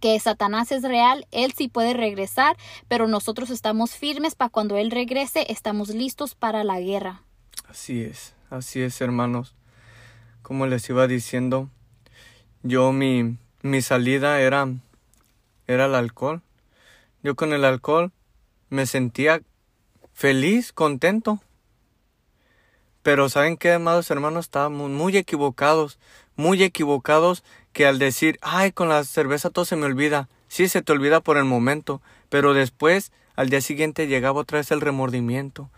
que 0.00 0.18
Satanás 0.20 0.72
es 0.72 0.82
real, 0.82 1.26
él 1.30 1.52
sí 1.56 1.68
puede 1.68 1.94
regresar, 1.94 2.56
pero 2.88 3.08
nosotros 3.08 3.50
estamos 3.50 3.92
firmes 3.94 4.34
para 4.34 4.50
cuando 4.50 4.76
él 4.76 4.90
regrese, 4.90 5.50
estamos 5.50 5.88
listos 5.90 6.34
para 6.34 6.64
la 6.64 6.80
guerra. 6.80 7.22
Así 7.68 8.02
es, 8.02 8.34
así 8.50 8.80
es, 8.80 9.00
hermanos. 9.00 9.54
Como 10.42 10.66
les 10.66 10.88
iba 10.88 11.06
diciendo, 11.06 11.68
yo 12.62 12.92
mi 12.92 13.36
mi 13.62 13.82
salida 13.82 14.40
era 14.40 14.68
era 15.66 15.86
el 15.86 15.94
alcohol. 15.94 16.42
Yo 17.22 17.34
con 17.34 17.52
el 17.52 17.64
alcohol 17.64 18.12
me 18.70 18.86
sentía 18.86 19.42
feliz, 20.12 20.72
contento. 20.72 21.40
Pero 23.02 23.28
saben 23.28 23.56
qué, 23.56 23.72
amados 23.72 24.10
hermanos, 24.10 24.46
estábamos 24.46 24.90
muy 24.90 25.16
equivocados, 25.16 25.98
muy 26.36 26.62
equivocados 26.62 27.44
que 27.78 27.86
al 27.86 28.00
decir, 28.00 28.40
ay, 28.42 28.72
con 28.72 28.88
la 28.88 29.04
cerveza 29.04 29.50
todo 29.50 29.64
se 29.64 29.76
me 29.76 29.86
olvida. 29.86 30.28
Sí, 30.48 30.66
se 30.66 30.82
te 30.82 30.90
olvida 30.90 31.20
por 31.20 31.36
el 31.36 31.44
momento, 31.44 32.02
pero 32.28 32.52
después, 32.52 33.12
al 33.36 33.50
día 33.50 33.60
siguiente 33.60 34.08
llegaba 34.08 34.40
otra 34.40 34.58
vez 34.58 34.72
el 34.72 34.80
remordimiento. 34.80 35.70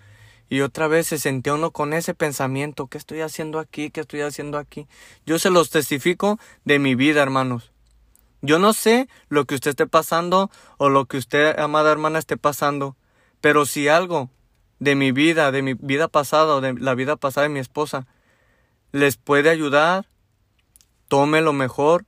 Y 0.49 0.63
otra 0.63 0.89
vez 0.89 1.09
se 1.09 1.19
sentía 1.19 1.53
uno 1.53 1.73
con 1.73 1.93
ese 1.93 2.15
pensamiento, 2.15 2.87
¿qué 2.87 2.97
estoy 2.97 3.21
haciendo 3.21 3.59
aquí? 3.59 3.91
¿Qué 3.91 4.01
estoy 4.01 4.23
haciendo 4.23 4.57
aquí? 4.57 4.87
Yo 5.27 5.39
se 5.39 5.51
los 5.51 5.69
testifico 5.69 6.41
de 6.65 6.79
mi 6.79 6.95
vida, 6.95 7.21
hermanos. 7.21 7.71
Yo 8.41 8.59
no 8.59 8.73
sé 8.73 9.07
lo 9.29 9.45
que 9.45 9.57
usted 9.57 9.73
esté 9.73 9.87
pasando 9.87 10.51
o 10.79 10.89
lo 10.89 11.05
que 11.05 11.19
usted, 11.19 11.59
amada 11.59 11.93
hermana, 11.93 12.19
esté 12.19 12.39
pasando, 12.39 12.97
pero 13.43 13.67
si 13.67 13.89
algo 13.89 14.31
de 14.79 14.95
mi 14.95 15.13
vida, 15.13 15.53
de 15.53 15.61
mi 15.61 15.75
vida 15.75 16.09
pasada 16.09 16.55
o 16.55 16.63
de 16.63 16.73
la 16.73 16.95
vida 16.95 17.17
pasada 17.17 17.47
de 17.47 17.53
mi 17.53 17.61
esposa, 17.61 18.07
les 18.91 19.19
puede 19.19 19.51
ayudar, 19.51 20.07
tome 21.11 21.41
lo 21.41 21.53
mejor 21.53 22.07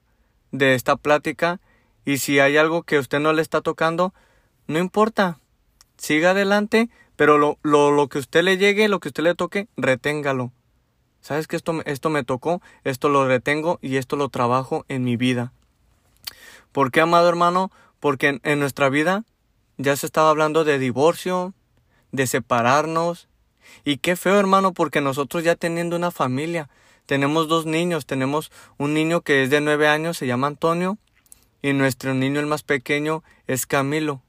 de 0.53 0.77
esta 0.77 0.95
plática 0.95 1.61
y 2.05 2.19
si 2.19 2.39
hay 2.39 2.57
algo 2.57 2.85
que 2.85 3.01
usted 3.01 3.19
no 3.19 3.33
le 3.33 3.43
está 3.43 3.61
tocando, 3.61 4.15
no 4.69 4.79
importa, 4.79 5.41
siga 5.97 6.31
adelante, 6.31 6.89
pero 7.17 7.37
lo, 7.37 7.59
lo, 7.63 7.91
lo 7.91 8.09
que 8.09 8.19
usted 8.19 8.45
le 8.45 8.59
llegue, 8.59 8.89
lo 8.89 9.01
que 9.01 9.09
usted 9.09 9.25
le 9.25 9.35
toque, 9.35 9.67
reténgalo. 9.77 10.53
¿Sabes 11.21 11.49
que 11.49 11.57
esto, 11.57 11.83
esto 11.85 12.11
me 12.11 12.23
tocó? 12.23 12.63
Esto 12.85 13.09
lo 13.09 13.27
retengo 13.27 13.81
y 13.83 13.97
esto 13.97 14.15
lo 14.15 14.29
trabajo 14.29 14.85
en 14.87 15.03
mi 15.03 15.17
vida. 15.17 15.53
¿Por 16.71 16.93
qué, 16.93 17.01
amado 17.01 17.29
hermano? 17.29 17.73
Porque 17.99 18.41
en 18.41 18.59
nuestra 18.61 18.89
vida 18.89 19.25
ya 19.79 19.97
se 19.97 20.07
estaba 20.07 20.31
hablando 20.31 20.63
de 20.63 20.79
divorcio, 20.79 21.55
de 22.13 22.29
separarnos. 22.29 23.29
Y 23.85 23.97
qué 23.97 24.15
feo, 24.15 24.39
hermano, 24.39 24.73
porque 24.73 25.01
nosotros 25.01 25.43
ya 25.43 25.57
teniendo 25.57 25.97
una 25.97 26.13
familia, 26.13 26.69
tenemos 27.07 27.49
dos 27.49 27.67
niños, 27.67 28.07
tenemos 28.07 28.51
un 28.79 28.95
niño 28.95 29.21
que 29.21 29.43
es 29.43 29.51
de 29.51 29.61
nueve 29.61 29.89
años, 29.89 30.17
se 30.19 30.27
llama 30.27 30.47
Antonio, 30.47 30.99
y 31.63 31.73
nuestro 31.73 32.15
niño 32.15 32.41
el 32.41 32.47
más 32.47 32.63
pequeño 32.63 33.23
es 33.47 33.67
Camilo, 33.67 34.23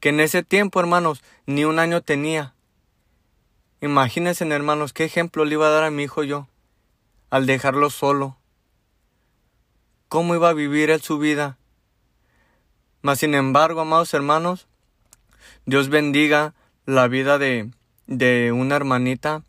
que 0.00 0.10
en 0.10 0.20
ese 0.20 0.42
tiempo, 0.42 0.80
hermanos, 0.80 1.22
ni 1.46 1.64
un 1.64 1.78
año 1.78 2.00
tenía. 2.00 2.54
Imagínense, 3.80 4.46
hermanos, 4.46 4.92
qué 4.92 5.04
ejemplo 5.04 5.44
le 5.44 5.54
iba 5.54 5.66
a 5.66 5.70
dar 5.70 5.84
a 5.84 5.90
mi 5.90 6.04
hijo 6.04 6.22
yo 6.22 6.48
al 7.30 7.46
dejarlo 7.46 7.90
solo. 7.90 8.36
¿Cómo 10.08 10.34
iba 10.34 10.48
a 10.48 10.54
vivir 10.54 10.90
él 10.90 11.00
su 11.00 11.18
vida? 11.18 11.56
Mas, 13.00 13.20
sin 13.20 13.34
embargo, 13.34 13.80
amados 13.80 14.12
hermanos, 14.12 14.66
Dios 15.64 15.88
bendiga 15.88 16.54
la 16.84 17.06
vida 17.08 17.38
de, 17.38 17.70
de 18.06 18.52
una 18.52 18.76
hermanita. 18.76 19.44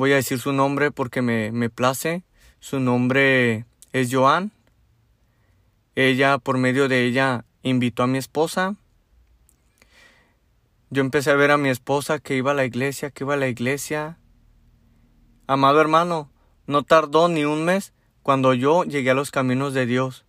Voy 0.00 0.14
a 0.14 0.16
decir 0.16 0.38
su 0.38 0.54
nombre 0.54 0.90
porque 0.90 1.20
me, 1.20 1.52
me 1.52 1.68
place. 1.68 2.24
Su 2.58 2.80
nombre 2.80 3.66
es 3.92 4.08
Joan. 4.10 4.50
Ella, 5.94 6.38
por 6.38 6.56
medio 6.56 6.88
de 6.88 7.04
ella, 7.04 7.44
invitó 7.62 8.04
a 8.04 8.06
mi 8.06 8.16
esposa. 8.16 8.76
Yo 10.88 11.02
empecé 11.02 11.30
a 11.30 11.34
ver 11.34 11.50
a 11.50 11.58
mi 11.58 11.68
esposa 11.68 12.18
que 12.18 12.34
iba 12.34 12.52
a 12.52 12.54
la 12.54 12.64
iglesia, 12.64 13.10
que 13.10 13.24
iba 13.24 13.34
a 13.34 13.36
la 13.36 13.48
iglesia. 13.48 14.16
Amado 15.46 15.82
hermano, 15.82 16.30
no 16.66 16.82
tardó 16.82 17.28
ni 17.28 17.44
un 17.44 17.66
mes 17.66 17.92
cuando 18.22 18.54
yo 18.54 18.84
llegué 18.84 19.10
a 19.10 19.14
los 19.14 19.30
caminos 19.30 19.74
de 19.74 19.84
Dios. 19.84 20.24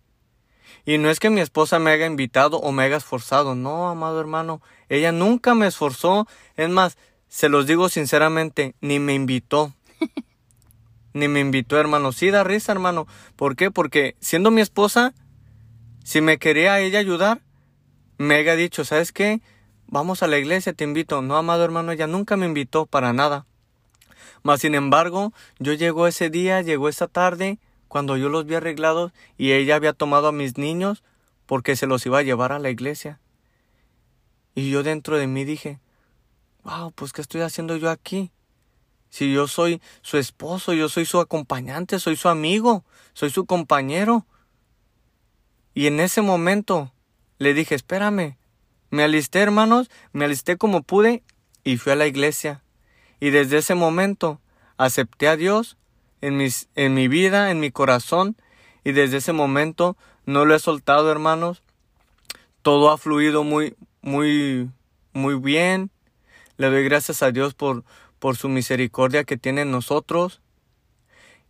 Y 0.84 0.98
no 0.98 1.08
es 1.08 1.18
que 1.18 1.30
mi 1.30 1.40
esposa 1.40 1.78
me 1.78 1.92
haya 1.92 2.04
invitado 2.04 2.58
o 2.58 2.72
me 2.72 2.82
haya 2.82 2.98
esforzado, 2.98 3.54
no, 3.54 3.88
amado 3.88 4.20
hermano, 4.20 4.60
ella 4.90 5.12
nunca 5.12 5.54
me 5.54 5.66
esforzó, 5.66 6.26
es 6.56 6.68
más, 6.68 6.98
se 7.32 7.48
los 7.48 7.66
digo 7.66 7.88
sinceramente, 7.88 8.74
ni 8.82 8.98
me 8.98 9.14
invitó. 9.14 9.72
ni 11.14 11.28
me 11.28 11.40
invitó, 11.40 11.80
hermano. 11.80 12.12
Sí 12.12 12.30
da 12.30 12.44
risa, 12.44 12.72
hermano. 12.72 13.06
¿Por 13.36 13.56
qué? 13.56 13.70
Porque 13.70 14.16
siendo 14.20 14.50
mi 14.50 14.60
esposa, 14.60 15.14
si 16.04 16.20
me 16.20 16.36
quería 16.36 16.78
ella 16.80 16.98
ayudar, 16.98 17.40
me 18.18 18.34
haya 18.34 18.54
dicho, 18.54 18.84
¿sabes 18.84 19.12
qué? 19.12 19.40
Vamos 19.86 20.22
a 20.22 20.26
la 20.26 20.36
iglesia, 20.36 20.74
te 20.74 20.84
invito. 20.84 21.22
No, 21.22 21.38
amado 21.38 21.64
hermano, 21.64 21.90
ella 21.92 22.06
nunca 22.06 22.36
me 22.36 22.44
invitó 22.44 22.84
para 22.84 23.14
nada. 23.14 23.46
Mas, 24.42 24.60
sin 24.60 24.74
embargo, 24.74 25.32
yo 25.58 25.72
llegó 25.72 26.06
ese 26.06 26.28
día, 26.28 26.60
llegó 26.60 26.90
esa 26.90 27.08
tarde, 27.08 27.58
cuando 27.88 28.18
yo 28.18 28.28
los 28.28 28.44
vi 28.44 28.56
arreglados 28.56 29.10
y 29.38 29.52
ella 29.52 29.76
había 29.76 29.94
tomado 29.94 30.28
a 30.28 30.32
mis 30.32 30.58
niños 30.58 31.02
porque 31.46 31.76
se 31.76 31.86
los 31.86 32.04
iba 32.04 32.18
a 32.18 32.22
llevar 32.22 32.52
a 32.52 32.58
la 32.58 32.68
iglesia. 32.68 33.20
Y 34.54 34.70
yo 34.70 34.82
dentro 34.82 35.16
de 35.16 35.26
mí 35.26 35.46
dije, 35.46 35.80
wow, 36.64 36.92
pues 36.92 37.12
¿qué 37.12 37.20
estoy 37.20 37.40
haciendo 37.40 37.76
yo 37.76 37.90
aquí? 37.90 38.32
Si 39.10 39.32
yo 39.32 39.46
soy 39.46 39.82
su 40.00 40.16
esposo, 40.16 40.72
yo 40.72 40.88
soy 40.88 41.04
su 41.04 41.20
acompañante, 41.20 41.98
soy 41.98 42.16
su 42.16 42.28
amigo, 42.28 42.84
soy 43.12 43.30
su 43.30 43.44
compañero. 43.44 44.26
Y 45.74 45.86
en 45.86 46.00
ese 46.00 46.22
momento 46.22 46.92
le 47.38 47.52
dije, 47.54 47.74
espérame. 47.74 48.38
Me 48.90 49.02
alisté, 49.02 49.40
hermanos, 49.40 49.90
me 50.12 50.24
alisté 50.24 50.56
como 50.56 50.82
pude 50.82 51.22
y 51.64 51.76
fui 51.76 51.92
a 51.92 51.96
la 51.96 52.06
iglesia. 52.06 52.62
Y 53.20 53.30
desde 53.30 53.58
ese 53.58 53.74
momento 53.74 54.40
acepté 54.76 55.28
a 55.28 55.36
Dios 55.36 55.76
en, 56.20 56.36
mis, 56.36 56.68
en 56.74 56.94
mi 56.94 57.08
vida, 57.08 57.50
en 57.50 57.60
mi 57.60 57.70
corazón, 57.70 58.36
y 58.84 58.92
desde 58.92 59.18
ese 59.18 59.32
momento 59.32 59.96
no 60.24 60.44
lo 60.44 60.54
he 60.54 60.58
soltado, 60.58 61.10
hermanos. 61.10 61.62
Todo 62.62 62.90
ha 62.90 62.98
fluido 62.98 63.44
muy, 63.44 63.76
muy, 64.00 64.70
muy 65.12 65.34
bien. 65.34 65.90
Le 66.62 66.70
doy 66.70 66.84
gracias 66.84 67.24
a 67.24 67.32
Dios 67.32 67.54
por, 67.54 67.82
por 68.20 68.36
su 68.36 68.48
misericordia 68.48 69.24
que 69.24 69.36
tiene 69.36 69.62
en 69.62 69.72
nosotros. 69.72 70.42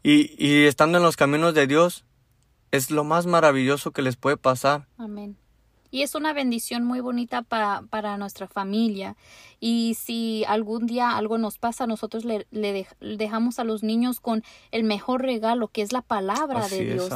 Y, 0.02 0.34
y 0.42 0.64
estando 0.64 0.96
en 0.96 1.04
los 1.04 1.18
caminos 1.18 1.52
de 1.52 1.66
Dios, 1.66 2.06
es 2.70 2.90
lo 2.90 3.04
más 3.04 3.26
maravilloso 3.26 3.90
que 3.90 4.00
les 4.00 4.16
puede 4.16 4.38
pasar. 4.38 4.88
Amén. 4.96 5.36
Y 5.92 6.02
es 6.02 6.16
una 6.16 6.32
bendición 6.32 6.82
muy 6.84 6.98
bonita 6.98 7.42
para 7.42 8.16
nuestra 8.16 8.48
familia. 8.48 9.14
Y 9.64 9.94
si 9.94 10.42
algún 10.48 10.86
día 10.86 11.16
algo 11.16 11.38
nos 11.38 11.58
pasa, 11.58 11.86
nosotros 11.86 12.24
le, 12.24 12.48
dejamos 13.00 13.60
a 13.60 13.64
los 13.64 13.84
niños 13.84 14.18
con 14.18 14.42
el 14.72 14.82
mejor 14.82 15.22
regalo, 15.22 15.68
que 15.68 15.82
es 15.82 15.92
la 15.92 16.02
palabra 16.02 16.68
de 16.68 16.84
Dios. 16.94 17.08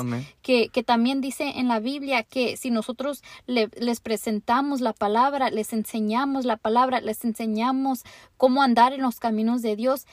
que, 0.42 0.68
que, 0.68 0.84
también 0.84 1.20
dice 1.20 1.54
en 1.56 1.66
la 1.66 1.80
Biblia 1.80 2.22
que 2.22 2.56
si 2.56 2.70
nosotros 2.70 3.24
les 3.46 3.98
presentamos 3.98 4.80
la 4.80 4.92
palabra, 4.92 5.50
les 5.50 5.72
enseñamos 5.72 6.44
la 6.44 6.56
palabra, 6.56 7.00
les 7.00 7.24
enseñamos 7.24 8.04
cómo 8.36 8.62
andar 8.62 8.92
en 8.92 9.02
los 9.02 9.18
caminos 9.18 9.60
de 9.60 9.74
Dios, 9.74 10.06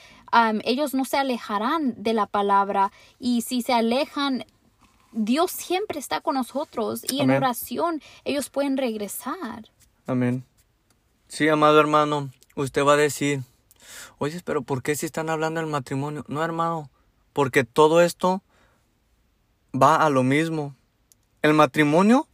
ellos 0.64 0.92
no 0.92 1.04
se 1.04 1.18
alejarán 1.18 1.94
de 2.02 2.14
la 2.14 2.26
palabra. 2.26 2.90
Y 3.20 3.42
si 3.42 3.62
se 3.62 3.74
alejan, 3.74 4.44
Dios 5.14 5.52
siempre 5.52 6.00
está 6.00 6.20
con 6.20 6.34
nosotros 6.34 7.02
y 7.08 7.20
en 7.20 7.30
oración 7.30 8.02
ellos 8.24 8.50
pueden 8.50 8.76
regresar. 8.76 9.70
Amén. 10.06 10.44
Sí, 11.28 11.48
amado 11.48 11.80
hermano, 11.80 12.30
usted 12.56 12.84
va 12.84 12.94
a 12.94 12.96
decir, 12.96 13.42
oye, 14.18 14.40
pero 14.44 14.62
¿por 14.62 14.82
qué 14.82 14.96
si 14.96 15.06
están 15.06 15.30
hablando 15.30 15.60
del 15.60 15.70
matrimonio? 15.70 16.24
No, 16.28 16.44
hermano, 16.44 16.90
porque 17.32 17.64
todo 17.64 18.00
esto 18.00 18.42
va 19.74 19.96
a 19.96 20.10
lo 20.10 20.22
mismo. 20.22 20.74
El 21.42 21.54
matrimonio 21.54 22.26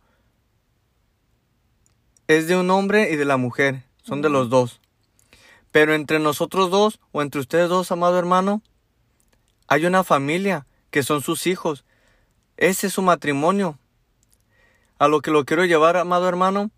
es 2.26 2.46
de 2.48 2.56
un 2.56 2.70
hombre 2.70 3.10
y 3.10 3.16
de 3.16 3.24
la 3.24 3.36
mujer, 3.36 3.84
son 4.02 4.22
de 4.22 4.30
los 4.30 4.48
dos. 4.48 4.80
Pero 5.70 5.94
entre 5.94 6.18
nosotros 6.18 6.70
dos 6.70 6.98
o 7.12 7.22
entre 7.22 7.40
ustedes 7.40 7.68
dos, 7.68 7.92
amado 7.92 8.18
hermano, 8.18 8.62
hay 9.68 9.86
una 9.86 10.02
familia 10.02 10.66
que 10.90 11.02
son 11.02 11.22
sus 11.22 11.46
hijos 11.46 11.84
ese 12.60 12.86
es 12.86 12.92
su 12.92 13.02
matrimonio. 13.02 13.78
A 14.98 15.08
lo 15.08 15.22
que 15.22 15.30
lo 15.30 15.44
quiero 15.44 15.64
llevar, 15.64 15.96
amado 15.96 16.28
hermano, 16.28 16.70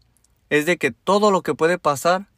es 0.48 0.64
de 0.64 0.78
que 0.78 0.92
todo 0.92 1.30
lo 1.30 1.42
que 1.42 1.54
puede 1.54 1.76
pasar 1.76 2.28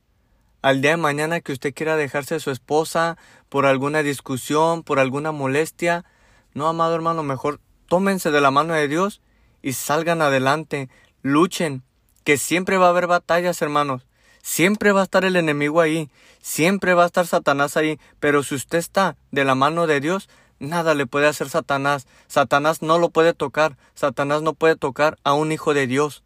al 0.63 0.81
día 0.81 0.93
de 0.93 0.97
mañana 0.97 1.43
que 1.43 1.53
usted 1.53 1.75
quiera 1.75 1.97
dejarse 1.97 2.35
de 2.35 2.41
su 2.41 2.51
esposa 2.51 3.19
por 3.51 3.67
alguna 3.67 4.03
discusión, 4.03 4.83
por 4.83 4.99
alguna 4.99 5.31
molestia, 5.31 6.07
no, 6.55 6.69
amado 6.69 6.95
hermano, 6.95 7.23
mejor 7.23 7.61
tómense 7.87 8.31
de 8.31 8.41
la 8.41 8.51
mano 8.51 8.73
de 8.73 8.89
Dios 8.89 9.21
y 9.61 9.75
salgan 9.75 10.23
adelante, 10.23 10.89
luchen, 11.21 11.83
que 12.25 12.39
siempre 12.39 12.79
va 12.79 12.87
a 12.87 12.91
haber 12.91 13.07
batallas, 13.07 13.61
hermanos. 13.61 14.07
Siempre 14.43 14.93
va 14.93 15.01
a 15.03 15.05
estar 15.05 15.25
el 15.25 15.37
enemigo 15.37 15.83
ahí, 15.83 16.11
siempre 16.41 16.95
va 16.95 17.03
a 17.03 17.07
estar 17.07 17.27
Satanás 17.27 17.77
ahí, 17.77 17.99
pero 18.21 18.43
si 18.43 18.55
usted 18.55 18.79
está 18.79 19.17
de 19.33 19.45
la 19.45 19.55
mano 19.55 19.87
de 19.87 20.01
Dios, 20.01 20.29
Nada 20.65 20.95
le 20.95 21.07
puede 21.07 21.27
hacer 21.27 21.49
Satanás. 21.51 22.07
Satanás 22.27 22.83
no 22.83 22.99
lo 22.99 23.11
puede 23.11 23.35
tocar. 23.35 23.77
Satanás 23.95 24.43
no 24.43 24.55
puede 24.55 24.77
tocar 24.77 25.19
a 25.23 25.35
un 25.35 25.53
hijo 25.53 25.75
de 25.75 25.87
Dios. 25.87 26.25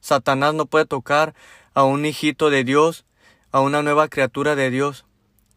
Satanás 0.00 0.54
no 0.54 0.66
puede 0.66 0.84
tocar 0.84 1.34
a 1.74 1.84
un 1.84 2.04
hijito 2.04 2.50
de 2.50 2.64
Dios, 2.64 3.06
a 3.50 3.60
una 3.60 3.82
nueva 3.82 4.08
criatura 4.08 4.54
de 4.56 4.70
Dios. 4.70 5.06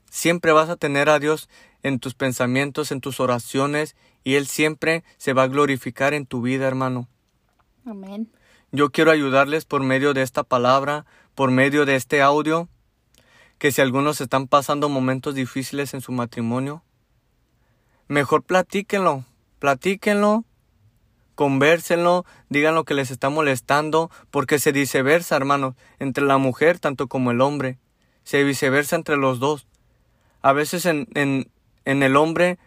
Siempre 0.10 0.54
vas 0.54 0.70
a 0.70 0.78
tener 0.78 1.10
a 1.10 1.20
Dios 1.20 1.50
en 1.84 2.00
tus 2.00 2.14
pensamientos, 2.14 2.92
en 2.92 3.02
tus 3.02 3.20
oraciones, 3.20 3.96
y 4.24 4.36
Él 4.36 4.48
siempre 4.48 5.04
se 5.18 5.34
va 5.34 5.44
a 5.44 5.48
glorificar 5.48 6.14
en 6.14 6.26
tu 6.26 6.42
vida, 6.42 6.68
hermano. 6.68 7.10
Amén. 7.86 8.32
Yo 8.72 8.92
quiero 8.92 9.12
ayudarles 9.12 9.66
por 9.66 9.84
medio 9.84 10.14
de 10.14 10.22
esta 10.22 10.44
palabra, 10.44 11.06
por 11.36 11.52
medio 11.52 11.86
de 11.86 11.96
este 11.96 12.22
audio, 12.22 12.70
que 13.58 13.72
si 13.72 13.82
algunos 13.82 14.22
están 14.22 14.48
pasando 14.48 14.90
momentos 14.90 15.36
difíciles 15.36 15.94
en 15.94 16.02
su 16.02 16.12
matrimonio, 16.12 16.85
mejor 18.08 18.44
platíquenlo, 18.44 19.26
platíquenlo, 19.60 20.46
convérsenlo, 21.36 22.26
digan 22.50 22.76
lo 22.76 22.86
que 22.86 22.94
les 22.94 23.12
está 23.12 23.30
molestando, 23.30 24.10
porque 24.32 24.60
se 24.60 24.72
viceversa, 24.72 25.36
hermanos, 25.36 25.76
entre 26.00 26.26
la 26.26 26.38
mujer 26.38 26.80
tanto 26.80 27.08
como 27.08 27.32
el 27.32 27.42
hombre, 27.42 27.78
se 28.24 28.44
viceversa 28.44 28.96
entre 28.96 29.18
los 29.18 29.40
dos. 29.40 29.68
A 30.42 30.54
veces 30.54 30.86
en, 30.86 31.08
en, 31.14 31.50
en 31.84 32.04
el 32.04 32.16
hombre 32.16 32.58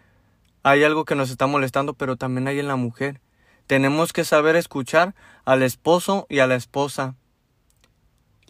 hay 0.62 0.84
algo 0.84 1.04
que 1.04 1.14
nos 1.14 1.30
está 1.30 1.46
molestando, 1.46 1.94
pero 1.94 2.16
también 2.16 2.48
hay 2.48 2.58
en 2.58 2.68
la 2.68 2.76
mujer. 2.76 3.20
Tenemos 3.66 4.12
que 4.12 4.24
saber 4.24 4.56
escuchar 4.56 5.14
al 5.44 5.62
esposo 5.62 6.26
y 6.28 6.38
a 6.38 6.46
la 6.46 6.54
esposa. 6.54 7.14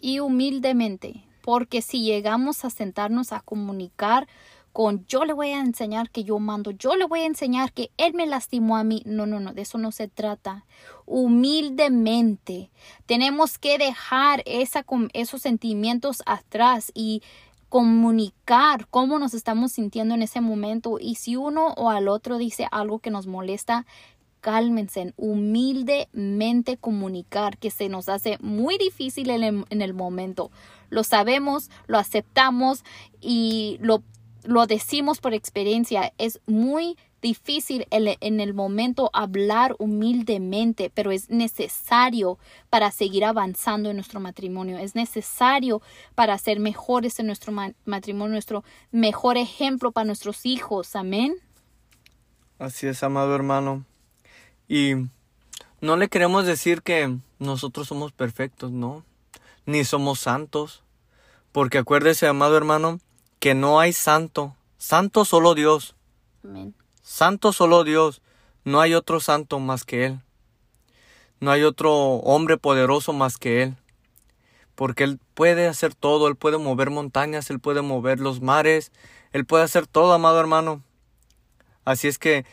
Y 0.01 0.19
humildemente, 0.19 1.25
porque 1.41 1.81
si 1.81 2.03
llegamos 2.03 2.63
a 2.63 2.69
sentarnos 2.69 3.33
a 3.33 3.41
comunicar 3.41 4.27
con 4.73 5.05
yo 5.07 5.25
le 5.25 5.33
voy 5.33 5.49
a 5.49 5.59
enseñar 5.59 6.09
que 6.09 6.23
yo 6.23 6.39
mando, 6.39 6.71
yo 6.71 6.95
le 6.95 7.05
voy 7.05 7.21
a 7.21 7.25
enseñar 7.25 7.73
que 7.73 7.91
él 7.97 8.13
me 8.13 8.27
lastimó 8.27 8.77
a 8.77 8.83
mí. 8.83 9.01
No, 9.05 9.25
no, 9.25 9.39
no, 9.39 9.53
de 9.53 9.61
eso 9.61 9.77
no 9.77 9.91
se 9.91 10.07
trata. 10.07 10.65
Humildemente 11.05 12.69
tenemos 13.05 13.57
que 13.57 13.77
dejar 13.77 14.43
esa, 14.45 14.85
esos 15.13 15.41
sentimientos 15.41 16.21
atrás 16.25 16.91
y 16.93 17.21
comunicar 17.69 18.87
cómo 18.89 19.19
nos 19.19 19.33
estamos 19.33 19.71
sintiendo 19.71 20.15
en 20.15 20.23
ese 20.23 20.41
momento 20.41 20.97
y 20.99 21.15
si 21.15 21.35
uno 21.35 21.73
o 21.77 21.91
al 21.91 22.07
otro 22.07 22.37
dice 22.37 22.67
algo 22.71 22.99
que 22.99 23.11
nos 23.11 23.27
molesta, 23.27 23.85
cálmense, 24.41 25.13
humildemente 25.17 26.77
comunicar, 26.77 27.57
que 27.57 27.69
se 27.69 27.89
nos 27.89 28.09
hace 28.09 28.37
muy 28.39 28.77
difícil 28.77 29.29
en 29.29 29.65
en 29.69 29.81
el 29.81 29.93
momento. 29.93 30.49
Lo 30.89 31.03
sabemos, 31.03 31.69
lo 31.87 31.97
aceptamos 31.97 32.83
y 33.21 33.77
lo 33.81 34.01
lo 34.43 34.65
decimos 34.67 35.19
por 35.19 35.33
experiencia, 35.33 36.13
es 36.17 36.39
muy 36.45 36.97
difícil 37.21 37.85
en 37.91 38.39
el 38.39 38.53
momento 38.53 39.09
hablar 39.11 39.75
humildemente, 39.77 40.89
pero 40.93 41.11
es 41.11 41.29
necesario 41.29 42.39
para 42.69 42.91
seguir 42.91 43.25
avanzando 43.25 43.89
en 43.89 43.97
nuestro 43.97 44.21
matrimonio. 44.21 44.77
Es 44.77 44.95
necesario 44.95 45.81
para 46.15 46.37
ser 46.37 46.59
mejores 46.59 47.19
en 47.19 47.27
nuestro 47.27 47.51
ma- 47.51 47.73
matrimonio, 47.85 48.31
nuestro 48.33 48.63
mejor 48.91 49.37
ejemplo 49.37 49.91
para 49.91 50.05
nuestros 50.05 50.45
hijos. 50.45 50.95
Amén. 50.95 51.35
Así 52.57 52.87
es, 52.87 53.03
amado 53.03 53.35
hermano. 53.35 53.85
Y 54.69 54.93
no 55.81 55.97
le 55.97 56.07
queremos 56.07 56.45
decir 56.45 56.81
que 56.81 57.17
nosotros 57.39 57.87
somos 57.87 58.11
perfectos, 58.13 58.71
no, 58.71 59.03
ni 59.65 59.83
somos 59.83 60.19
santos. 60.19 60.83
Porque 61.51 61.79
acuérdese, 61.79 62.27
amado 62.27 62.55
hermano, 62.55 62.99
que 63.39 63.55
no 63.55 63.79
hay 63.79 63.93
santo. 63.93 64.55
Santo 64.77 65.25
solo 65.25 65.55
Dios. 65.55 65.95
Amén. 66.43 66.75
Santo 67.01 67.53
solo 67.53 67.83
Dios. 67.83 68.21
No 68.63 68.81
hay 68.81 68.93
otro 68.93 69.19
santo 69.19 69.59
más 69.59 69.83
que 69.85 70.05
Él. 70.05 70.19
No 71.39 71.51
hay 71.51 71.63
otro 71.63 71.93
hombre 71.93 72.57
poderoso 72.57 73.13
más 73.13 73.37
que 73.37 73.63
Él. 73.63 73.77
Porque 74.75 75.05
Él 75.05 75.19
puede 75.33 75.67
hacer 75.67 75.95
todo. 75.95 76.27
Él 76.27 76.35
puede 76.35 76.57
mover 76.57 76.89
montañas. 76.89 77.49
Él 77.49 77.59
puede 77.59 77.81
mover 77.81 78.19
los 78.19 78.41
mares. 78.41 78.91
Él 79.31 79.45
puede 79.45 79.63
hacer 79.63 79.87
todo, 79.87 80.13
amado 80.13 80.39
hermano. 80.39 80.83
Así 81.85 82.07
es 82.07 82.19
que 82.19 82.45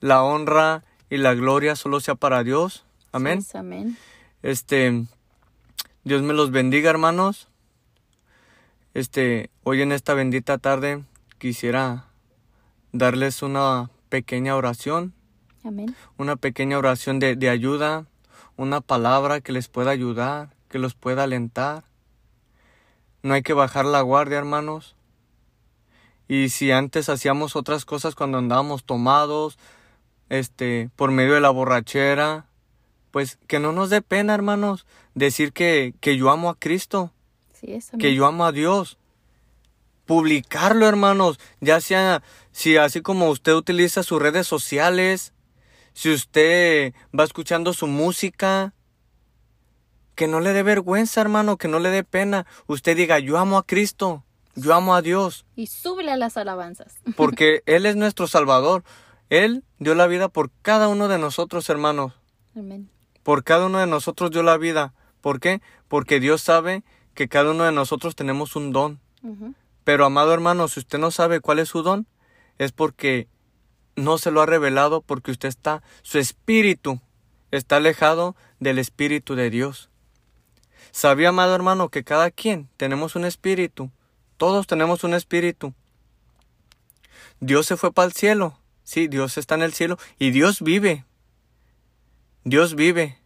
la 0.00 0.22
honra 0.22 0.84
y 1.10 1.16
la 1.16 1.34
gloria 1.34 1.76
solo 1.76 2.00
sea 2.00 2.14
para 2.14 2.42
Dios. 2.42 2.84
Amén. 3.12 3.44
Amén. 3.54 3.96
Este, 4.42 5.06
Dios 6.02 6.22
me 6.22 6.34
los 6.34 6.50
bendiga, 6.50 6.90
hermanos. 6.90 7.48
Este, 8.92 9.50
hoy 9.64 9.82
en 9.82 9.92
esta 9.92 10.14
bendita 10.14 10.58
tarde 10.58 11.02
quisiera 11.38 12.06
darles 12.92 13.42
una 13.42 13.90
pequeña 14.08 14.56
oración, 14.56 15.14
Amén. 15.64 15.94
una 16.18 16.36
pequeña 16.36 16.78
oración 16.78 17.18
de, 17.18 17.34
de 17.36 17.48
ayuda, 17.48 18.06
una 18.56 18.80
palabra 18.80 19.40
que 19.40 19.52
les 19.52 19.68
pueda 19.68 19.90
ayudar, 19.90 20.54
que 20.68 20.78
los 20.78 20.94
pueda 20.94 21.24
alentar. 21.24 21.84
No 23.22 23.34
hay 23.34 23.42
que 23.42 23.54
bajar 23.54 23.86
la 23.86 24.02
guardia, 24.02 24.38
hermanos. 24.38 24.94
Y 26.28 26.50
si 26.50 26.70
antes 26.70 27.08
hacíamos 27.08 27.56
otras 27.56 27.84
cosas 27.84 28.14
cuando 28.14 28.38
andábamos 28.38 28.84
tomados, 28.84 29.58
este, 30.28 30.90
por 30.96 31.10
medio 31.10 31.34
de 31.34 31.40
la 31.40 31.50
borrachera, 31.50 32.46
pues 33.10 33.38
que 33.46 33.58
no 33.58 33.72
nos 33.72 33.90
dé 33.90 34.02
pena, 34.02 34.34
hermanos, 34.34 34.86
decir 35.14 35.52
que, 35.52 35.94
que 36.00 36.16
yo 36.16 36.30
amo 36.30 36.50
a 36.50 36.54
Cristo, 36.54 37.12
Sí, 37.54 37.72
es 37.72 37.90
que 37.98 38.14
yo 38.14 38.26
amo 38.26 38.44
a 38.44 38.52
Dios. 38.52 38.98
Publicarlo, 40.06 40.86
hermanos, 40.86 41.38
ya 41.60 41.80
sea, 41.80 42.22
si 42.52 42.76
así 42.76 43.00
como 43.00 43.30
usted 43.30 43.54
utiliza 43.54 44.02
sus 44.02 44.20
redes 44.20 44.46
sociales, 44.46 45.32
si 45.94 46.12
usted 46.12 46.92
va 47.18 47.24
escuchando 47.24 47.72
su 47.72 47.86
música, 47.86 48.74
que 50.14 50.28
no 50.28 50.40
le 50.40 50.52
dé 50.52 50.62
vergüenza, 50.62 51.20
hermano, 51.20 51.56
que 51.56 51.68
no 51.68 51.78
le 51.78 51.90
dé 51.90 52.04
pena. 52.04 52.46
Usted 52.66 52.96
diga, 52.96 53.18
yo 53.18 53.38
amo 53.38 53.58
a 53.58 53.66
Cristo, 53.66 54.24
yo 54.54 54.74
amo 54.74 54.94
a 54.94 55.02
Dios, 55.02 55.44
Y 55.56 55.66
súbele 55.66 56.12
a 56.12 56.16
las 56.16 56.36
alabanzas. 56.36 56.96
porque 57.16 57.62
Él 57.66 57.86
es 57.86 57.96
nuestro 57.96 58.26
Salvador. 58.26 58.84
Él 59.30 59.64
dio 59.78 59.94
la 59.94 60.06
vida 60.06 60.28
por 60.28 60.50
cada 60.62 60.88
uno 60.88 61.08
de 61.08 61.18
nosotros, 61.18 61.68
hermanos. 61.68 62.12
Amén. 62.56 62.90
Por 63.22 63.42
cada 63.42 63.66
uno 63.66 63.78
de 63.78 63.86
nosotros 63.86 64.30
dio 64.30 64.42
la 64.42 64.58
vida. 64.58 64.92
¿Por 65.20 65.40
qué? 65.40 65.62
Porque 65.88 66.20
Dios 66.20 66.42
sabe 66.42 66.84
que 67.14 67.28
cada 67.28 67.52
uno 67.52 67.64
de 67.64 67.72
nosotros 67.72 68.14
tenemos 68.14 68.54
un 68.54 68.72
don. 68.72 69.00
Pero 69.84 70.04
amado 70.04 70.32
hermano, 70.32 70.68
si 70.68 70.80
usted 70.80 70.98
no 70.98 71.10
sabe 71.10 71.40
cuál 71.40 71.58
es 71.58 71.68
su 71.68 71.82
don, 71.82 72.06
es 72.58 72.72
porque 72.72 73.28
no 73.96 74.18
se 74.18 74.30
lo 74.30 74.40
ha 74.40 74.46
revelado, 74.46 75.02
porque 75.02 75.30
usted 75.30 75.48
está, 75.48 75.82
su 76.02 76.18
espíritu 76.18 77.00
está 77.50 77.76
alejado 77.76 78.34
del 78.58 78.78
espíritu 78.78 79.34
de 79.34 79.50
Dios. 79.50 79.90
¿Sabía, 80.90 81.30
amado 81.30 81.54
hermano, 81.54 81.88
que 81.88 82.04
cada 82.04 82.30
quien 82.30 82.68
tenemos 82.76 83.16
un 83.16 83.24
espíritu? 83.24 83.90
Todos 84.36 84.66
tenemos 84.66 85.04
un 85.04 85.14
espíritu. 85.14 85.74
Dios 87.40 87.66
se 87.66 87.76
fue 87.76 87.92
para 87.92 88.06
el 88.06 88.12
cielo. 88.12 88.58
Sí, 88.84 89.08
Dios 89.08 89.38
está 89.38 89.54
en 89.54 89.62
el 89.62 89.72
cielo 89.72 89.98
y 90.18 90.30
Dios 90.30 90.60
vive. 90.60 91.04
Dios 92.44 92.74
vive. 92.74 93.18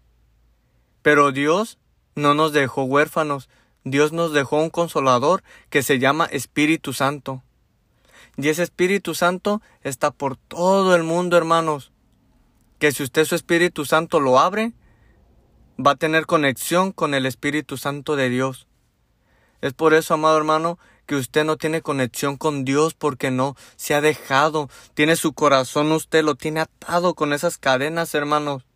Pero 1.02 1.32
Dios 1.32 1.78
no 2.14 2.34
nos 2.34 2.52
dejó 2.52 2.84
huérfanos. 2.84 3.48
Dios 3.90 4.12
nos 4.12 4.32
dejó 4.32 4.58
un 4.58 4.70
consolador 4.70 5.42
que 5.70 5.82
se 5.82 5.98
llama 5.98 6.26
Espíritu 6.26 6.92
Santo. 6.92 7.42
Y 8.36 8.48
ese 8.48 8.62
Espíritu 8.62 9.14
Santo 9.14 9.60
está 9.82 10.10
por 10.10 10.36
todo 10.36 10.94
el 10.94 11.02
mundo, 11.02 11.36
hermanos. 11.36 11.92
Que 12.78 12.92
si 12.92 13.02
usted 13.02 13.24
su 13.24 13.34
Espíritu 13.34 13.84
Santo 13.84 14.20
lo 14.20 14.38
abre, 14.38 14.72
va 15.84 15.92
a 15.92 15.96
tener 15.96 16.26
conexión 16.26 16.92
con 16.92 17.14
el 17.14 17.26
Espíritu 17.26 17.76
Santo 17.76 18.14
de 18.14 18.28
Dios. 18.28 18.68
Es 19.60 19.72
por 19.72 19.92
eso, 19.92 20.14
amado 20.14 20.36
hermano, 20.36 20.78
que 21.06 21.16
usted 21.16 21.44
no 21.44 21.56
tiene 21.56 21.82
conexión 21.82 22.36
con 22.36 22.64
Dios 22.64 22.94
porque 22.94 23.30
no 23.30 23.56
se 23.76 23.94
ha 23.94 24.00
dejado. 24.00 24.68
Tiene 24.94 25.16
su 25.16 25.32
corazón, 25.32 25.90
usted 25.90 26.22
lo 26.22 26.34
tiene 26.34 26.60
atado 26.60 27.14
con 27.14 27.32
esas 27.32 27.58
cadenas, 27.58 28.14
hermanos. 28.14 28.66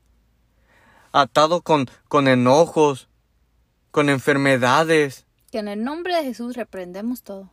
Atado 1.13 1.61
con, 1.61 1.89
con 2.09 2.27
enojos, 2.27 3.09
con 3.93 4.09
enfermedades, 4.09 5.27
Que 5.53 5.59
en 5.59 5.69
el 5.69 5.85
nombre 5.85 6.17
de 6.17 6.25
Jesús 6.25 6.57
reprendemos 6.57 7.23
todo. 7.23 7.53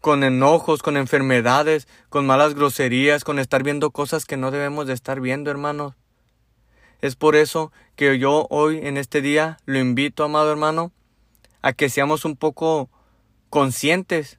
con 0.00 0.22
enojos, 0.24 0.82
con 0.82 0.96
enfermedades, 0.96 1.88
con 2.10 2.26
malas 2.26 2.54
groserías, 2.54 3.24
con 3.24 3.38
estar 3.38 3.62
viendo 3.62 3.90
cosas 3.90 4.24
que 4.24 4.36
no 4.36 4.50
debemos 4.50 4.86
de 4.86 4.92
estar 4.92 5.20
viendo, 5.20 5.50
hermanos. 5.50 5.94
Es 7.00 7.16
por 7.16 7.34
eso 7.34 7.72
que 7.96 8.18
yo 8.18 8.46
hoy 8.50 8.80
en 8.82 8.96
este 8.98 9.20
día 9.20 9.58
lo 9.64 9.78
invito, 9.78 10.22
amado 10.24 10.50
hermano, 10.50 10.92
a 11.62 11.72
que 11.72 11.88
seamos 11.88 12.24
un 12.24 12.36
poco 12.36 12.90
conscientes 13.48 14.38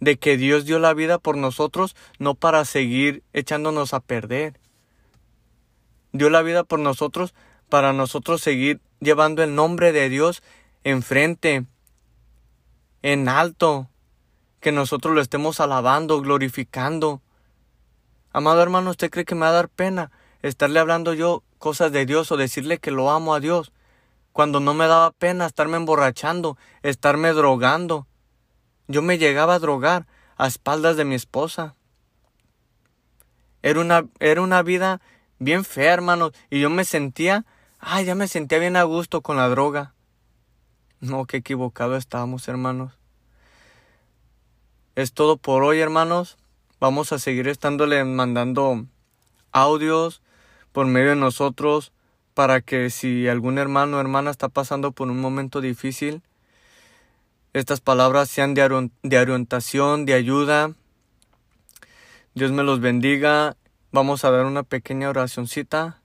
de 0.00 0.18
que 0.18 0.36
Dios 0.36 0.64
dio 0.64 0.78
la 0.78 0.94
vida 0.94 1.18
por 1.18 1.36
nosotros, 1.36 1.96
no 2.18 2.34
para 2.34 2.64
seguir 2.64 3.22
echándonos 3.32 3.94
a 3.94 4.00
perder. 4.00 4.60
Dio 6.12 6.30
la 6.30 6.42
vida 6.42 6.64
por 6.64 6.78
nosotros 6.78 7.34
para 7.68 7.92
nosotros 7.92 8.40
seguir 8.40 8.80
llevando 9.00 9.42
el 9.42 9.54
nombre 9.54 9.92
de 9.92 10.08
Dios 10.08 10.42
enfrente, 10.84 11.66
en 13.02 13.28
alto, 13.28 13.88
que 14.60 14.72
nosotros 14.72 15.14
lo 15.14 15.20
estemos 15.20 15.60
alabando, 15.60 16.20
glorificando. 16.20 17.22
Amado 18.32 18.62
hermano, 18.62 18.90
¿usted 18.90 19.10
cree 19.10 19.24
que 19.24 19.34
me 19.34 19.42
va 19.42 19.50
a 19.50 19.52
dar 19.52 19.68
pena 19.68 20.10
estarle 20.42 20.80
hablando 20.80 21.14
yo 21.14 21.42
cosas 21.58 21.92
de 21.92 22.06
Dios 22.06 22.30
o 22.32 22.36
decirle 22.36 22.78
que 22.78 22.90
lo 22.90 23.10
amo 23.10 23.34
a 23.34 23.40
Dios? 23.40 23.72
Cuando 24.32 24.60
no 24.60 24.74
me 24.74 24.86
daba 24.86 25.10
pena 25.12 25.46
estarme 25.46 25.76
emborrachando, 25.76 26.56
estarme 26.82 27.32
drogando. 27.32 28.06
Yo 28.86 29.02
me 29.02 29.18
llegaba 29.18 29.54
a 29.54 29.58
drogar 29.58 30.06
a 30.36 30.46
espaldas 30.46 30.96
de 30.96 31.04
mi 31.04 31.14
esposa. 31.14 31.74
Era 33.62 33.80
una, 33.80 34.06
era 34.20 34.40
una 34.40 34.62
vida 34.62 35.00
bien 35.38 35.64
fea, 35.64 35.94
hermanos, 35.94 36.32
y 36.50 36.60
yo 36.60 36.70
me 36.70 36.84
sentía, 36.84 37.44
ay, 37.78 38.04
ya 38.04 38.14
me 38.14 38.28
sentía 38.28 38.58
bien 38.58 38.76
a 38.76 38.82
gusto 38.84 39.20
con 39.20 39.36
la 39.36 39.48
droga. 39.48 39.94
No, 41.00 41.26
qué 41.26 41.38
equivocado 41.38 41.96
estábamos, 41.96 42.48
hermanos. 42.48 42.92
Es 44.96 45.12
todo 45.12 45.36
por 45.36 45.62
hoy, 45.62 45.80
hermanos. 45.80 46.38
Vamos 46.80 47.12
a 47.12 47.18
seguir 47.18 47.46
estándole 47.48 48.02
mandando 48.04 48.84
audios 49.52 50.22
por 50.72 50.86
medio 50.86 51.10
de 51.10 51.16
nosotros 51.16 51.92
para 52.34 52.60
que 52.60 52.90
si 52.90 53.28
algún 53.28 53.58
hermano 53.58 53.96
o 53.96 54.00
hermana 54.00 54.30
está 54.30 54.48
pasando 54.48 54.92
por 54.92 55.08
un 55.08 55.20
momento 55.20 55.60
difícil, 55.60 56.22
estas 57.52 57.80
palabras 57.80 58.28
sean 58.28 58.54
de, 58.54 58.90
de 59.02 59.18
orientación, 59.18 60.04
de 60.04 60.14
ayuda. 60.14 60.72
Dios 62.34 62.52
me 62.52 62.62
los 62.62 62.80
bendiga. 62.80 63.56
Vamos 63.90 64.24
a 64.24 64.30
dar 64.30 64.44
una 64.44 64.62
pequeña 64.62 65.08
oracioncita 65.08 65.97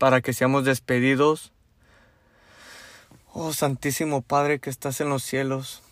para 0.00 0.22
que 0.22 0.32
seamos 0.32 0.64
despedidos. 0.64 1.52
Oh 3.34 3.52
Santísimo 3.52 4.22
Padre 4.22 4.58
que 4.58 4.70
estás 4.70 5.02
en 5.02 5.10
los 5.10 5.22
cielos, 5.22 5.82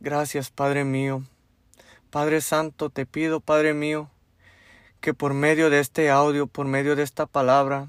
gracias 0.00 0.50
Padre 0.50 0.84
mío. 0.84 1.22
Padre 2.08 2.40
Santo, 2.40 2.88
te 2.88 3.04
pido, 3.04 3.40
Padre 3.40 3.74
mío, 3.74 4.08
que 5.02 5.12
por 5.12 5.34
medio 5.34 5.68
de 5.68 5.80
este 5.80 6.08
audio, 6.08 6.46
por 6.46 6.64
medio 6.64 6.96
de 6.96 7.02
esta 7.02 7.26
palabra, 7.26 7.88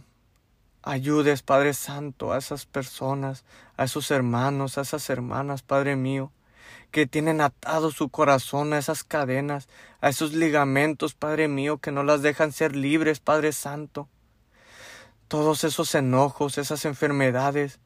ayudes, 0.83 1.43
Padre 1.43 1.73
Santo, 1.73 2.33
a 2.33 2.39
esas 2.39 2.65
personas, 2.65 3.45
a 3.77 3.85
esos 3.85 4.11
hermanos, 4.11 4.77
a 4.77 4.81
esas 4.81 5.09
hermanas, 5.09 5.61
Padre 5.61 5.95
mío, 5.95 6.33
que 6.91 7.07
tienen 7.07 7.39
atado 7.39 7.91
su 7.91 8.09
corazón 8.09 8.73
a 8.73 8.79
esas 8.79 9.05
cadenas, 9.05 9.69
a 10.01 10.09
esos 10.09 10.33
ligamentos, 10.33 11.13
Padre 11.13 11.47
mío, 11.47 11.77
que 11.77 11.93
no 11.93 12.03
las 12.03 12.21
dejan 12.21 12.51
ser 12.51 12.75
libres, 12.75 13.21
Padre 13.21 13.53
Santo. 13.53 14.09
Todos 15.29 15.63
esos 15.63 15.93
enojos, 15.93 16.57
esas 16.57 16.85
enfermedades, 16.85 17.79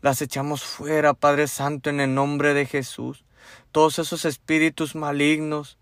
las 0.00 0.22
echamos 0.22 0.64
fuera, 0.64 1.12
Padre 1.12 1.46
Santo, 1.46 1.90
en 1.90 2.00
el 2.00 2.14
nombre 2.14 2.54
de 2.54 2.64
Jesús. 2.64 3.26
Todos 3.70 3.98
esos 3.98 4.24
espíritus 4.24 4.94
malignos 4.94 5.76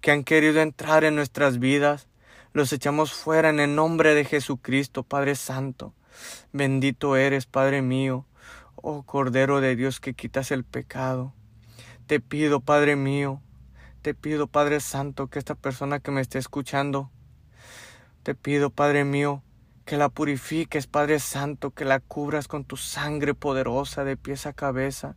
que 0.00 0.12
han 0.12 0.24
querido 0.24 0.62
entrar 0.62 1.04
en 1.04 1.14
nuestras 1.14 1.58
vidas, 1.58 2.08
Los 2.54 2.72
echamos 2.72 3.12
fuera 3.12 3.50
en 3.50 3.60
el 3.60 3.74
nombre 3.74 4.14
de 4.14 4.24
Jesucristo, 4.24 5.02
Padre 5.02 5.34
Santo. 5.34 5.92
Bendito 6.52 7.16
eres, 7.16 7.44
Padre 7.44 7.82
mío, 7.82 8.24
oh 8.76 9.02
Cordero 9.02 9.60
de 9.60 9.76
Dios 9.76 10.00
que 10.00 10.14
quitas 10.14 10.52
el 10.52 10.64
pecado. 10.64 11.34
Te 12.06 12.18
pido, 12.18 12.60
Padre 12.60 12.96
mío, 12.96 13.42
te 14.00 14.14
pido, 14.14 14.46
Padre 14.46 14.80
Santo, 14.80 15.26
que 15.26 15.38
esta 15.38 15.54
persona 15.54 16.00
que 16.00 16.12
me 16.12 16.22
esté 16.22 16.38
escuchando, 16.38 17.10
te 18.22 18.34
pido, 18.34 18.70
Padre 18.70 19.04
mío, 19.04 19.42
que 19.84 19.96
la 19.98 20.08
purifiques, 20.08 20.86
Padre 20.86 21.18
Santo, 21.18 21.70
que 21.70 21.84
la 21.84 22.00
cubras 22.00 22.48
con 22.48 22.64
tu 22.64 22.76
sangre 22.76 23.34
poderosa 23.34 24.04
de 24.04 24.16
pies 24.16 24.46
a 24.46 24.54
cabeza, 24.54 25.16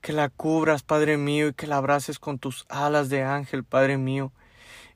que 0.00 0.12
la 0.12 0.28
cubras, 0.28 0.82
Padre 0.82 1.16
mío, 1.16 1.48
y 1.48 1.54
que 1.54 1.66
la 1.66 1.78
abraces 1.78 2.18
con 2.18 2.38
tus 2.38 2.66
alas 2.68 3.08
de 3.08 3.24
ángel, 3.24 3.64
Padre 3.64 3.98
mío, 3.98 4.32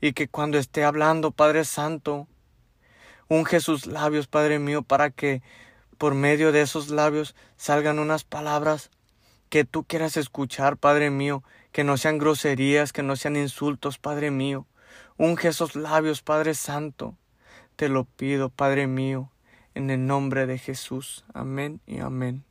y 0.01 0.13
que 0.13 0.29
cuando 0.29 0.59
esté 0.59 0.85
hablando, 0.85 1.33
Padre 1.33 1.65
Santo, 1.65 2.29
unge 3.29 3.61
sus 3.61 3.87
labios, 3.87 4.29
Padre 4.29 4.59
mío, 4.61 4.83
para 4.83 5.11
que 5.11 5.43
por 5.99 6.15
medio 6.15 6.53
de 6.53 6.63
esos 6.63 6.91
labios 6.91 7.35
salgan 7.57 7.99
unas 7.99 8.25
palabras 8.25 8.91
que 9.49 9.65
tú 9.65 9.85
quieras 9.85 10.17
escuchar, 10.17 10.77
Padre 10.77 11.11
mío, 11.11 11.43
que 11.73 11.85
no 11.85 11.97
sean 11.97 12.19
groserías, 12.19 12.93
que 12.93 13.03
no 13.03 13.17
sean 13.17 13.37
insultos, 13.37 13.99
Padre 13.99 14.31
mío. 14.31 14.67
Unge 15.17 15.49
esos 15.49 15.75
labios, 15.75 16.23
Padre 16.23 16.55
Santo. 16.55 17.17
Te 17.77 17.89
lo 17.89 18.05
pido, 18.05 18.49
Padre 18.51 18.87
mío, 18.87 19.31
en 19.75 19.91
el 19.91 20.07
nombre 20.07 20.47
de 20.47 20.59
Jesús. 20.59 21.25
Amén 21.33 21.81
y 21.87 22.01
amén. 22.01 22.45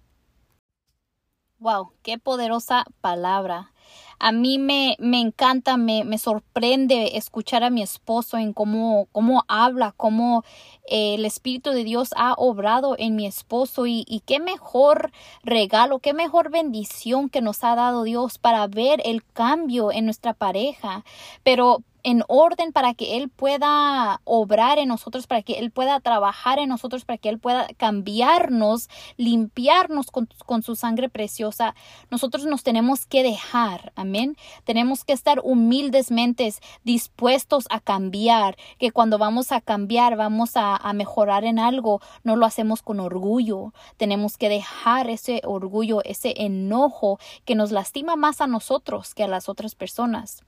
Wow, 1.61 1.91
qué 2.01 2.17
poderosa 2.17 2.85
palabra. 3.01 3.71
A 4.17 4.31
mí 4.31 4.57
me, 4.57 4.95
me 4.99 5.19
encanta, 5.19 5.77
me, 5.77 6.03
me, 6.03 6.17
sorprende 6.17 7.17
escuchar 7.17 7.63
a 7.63 7.69
mi 7.69 7.83
esposo 7.83 8.39
en 8.39 8.51
cómo, 8.53 9.07
cómo 9.11 9.43
habla, 9.47 9.93
cómo 9.95 10.43
eh, 10.87 11.15
el 11.15 11.25
Espíritu 11.25 11.69
de 11.69 11.83
Dios 11.83 12.15
ha 12.17 12.33
obrado 12.33 12.95
en 12.97 13.15
mi 13.15 13.27
esposo 13.27 13.85
y, 13.85 14.05
y 14.07 14.21
qué 14.21 14.39
mejor 14.39 15.11
regalo, 15.43 15.99
qué 15.99 16.13
mejor 16.13 16.49
bendición 16.49 17.29
que 17.29 17.41
nos 17.41 17.63
ha 17.63 17.75
dado 17.75 18.03
Dios 18.03 18.39
para 18.39 18.65
ver 18.65 18.99
el 19.05 19.23
cambio 19.23 19.91
en 19.91 20.05
nuestra 20.05 20.33
pareja. 20.33 21.05
Pero, 21.43 21.83
en 22.03 22.23
orden 22.27 22.71
para 22.71 22.93
que 22.93 23.17
Él 23.17 23.29
pueda 23.29 24.21
obrar 24.23 24.79
en 24.79 24.87
nosotros, 24.87 25.27
para 25.27 25.41
que 25.41 25.59
Él 25.59 25.71
pueda 25.71 25.99
trabajar 25.99 26.59
en 26.59 26.69
nosotros, 26.69 27.05
para 27.05 27.17
que 27.17 27.29
Él 27.29 27.39
pueda 27.39 27.67
cambiarnos, 27.77 28.89
limpiarnos 29.17 30.11
con, 30.11 30.29
con, 30.45 30.63
su 30.63 30.75
sangre 30.75 31.09
preciosa, 31.09 31.75
nosotros 32.09 32.45
nos 32.45 32.63
tenemos 32.63 33.05
que 33.05 33.23
dejar, 33.23 33.91
amén. 33.95 34.37
Tenemos 34.63 35.03
que 35.03 35.13
estar 35.13 35.41
humildesmente 35.43 36.53
dispuestos 36.83 37.65
a 37.69 37.79
cambiar, 37.79 38.55
que 38.77 38.91
cuando 38.91 39.17
vamos 39.17 39.51
a 39.51 39.61
cambiar, 39.61 40.15
vamos 40.15 40.57
a, 40.57 40.75
a 40.75 40.93
mejorar 40.93 41.43
en 41.43 41.59
algo, 41.59 42.01
no 42.23 42.35
lo 42.35 42.45
hacemos 42.45 42.81
con 42.81 42.99
orgullo. 42.99 43.73
Tenemos 43.97 44.37
que 44.37 44.49
dejar 44.49 45.09
ese 45.09 45.41
orgullo, 45.45 46.01
ese 46.03 46.33
enojo 46.37 47.19
que 47.45 47.55
nos 47.55 47.71
lastima 47.71 48.15
más 48.15 48.41
a 48.41 48.47
nosotros 48.47 49.13
que 49.13 49.23
a 49.23 49.27
las 49.27 49.49
otras 49.49 49.75
personas 49.75 50.43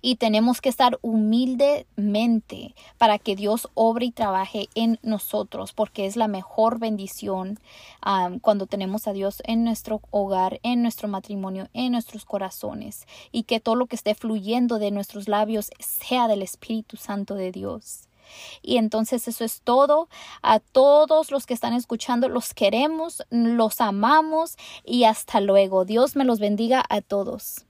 y 0.00 0.16
tenemos 0.16 0.60
que 0.60 0.68
estar 0.68 0.98
humildemente 1.02 2.74
para 2.98 3.18
que 3.18 3.36
Dios 3.36 3.68
obre 3.74 4.06
y 4.06 4.10
trabaje 4.10 4.68
en 4.74 4.98
nosotros, 5.02 5.72
porque 5.72 6.06
es 6.06 6.16
la 6.16 6.28
mejor 6.28 6.78
bendición 6.78 7.58
cuando 8.40 8.66
tenemos 8.66 9.06
a 9.08 9.12
Dios 9.12 9.42
en 9.44 9.64
nuestro 9.64 10.00
hogar, 10.10 10.60
en 10.62 10.82
nuestro 10.82 11.08
matrimonio, 11.08 11.68
en 11.74 11.92
nuestros 11.92 12.24
corazones, 12.24 13.06
y 13.32 13.44
que 13.44 13.60
todo 13.60 13.74
lo 13.74 13.86
que 13.86 13.96
esté 13.96 14.14
fluyendo 14.14 14.78
de 14.78 14.90
nuestros 14.90 15.28
labios 15.28 15.70
sea 15.78 16.28
del 16.28 16.42
Espíritu 16.42 16.96
Santo 16.96 17.34
de 17.34 17.52
Dios. 17.52 18.08
Y 18.60 18.76
entonces 18.76 19.26
eso 19.26 19.42
es 19.42 19.62
todo. 19.62 20.08
A 20.42 20.60
todos 20.60 21.30
los 21.30 21.46
que 21.46 21.54
están 21.54 21.72
escuchando, 21.72 22.28
los 22.28 22.52
queremos, 22.52 23.22
los 23.30 23.80
amamos 23.80 24.56
y 24.84 25.04
hasta 25.04 25.40
luego. 25.40 25.86
Dios 25.86 26.14
me 26.14 26.26
los 26.26 26.38
bendiga 26.38 26.84
a 26.90 27.00
todos. 27.00 27.64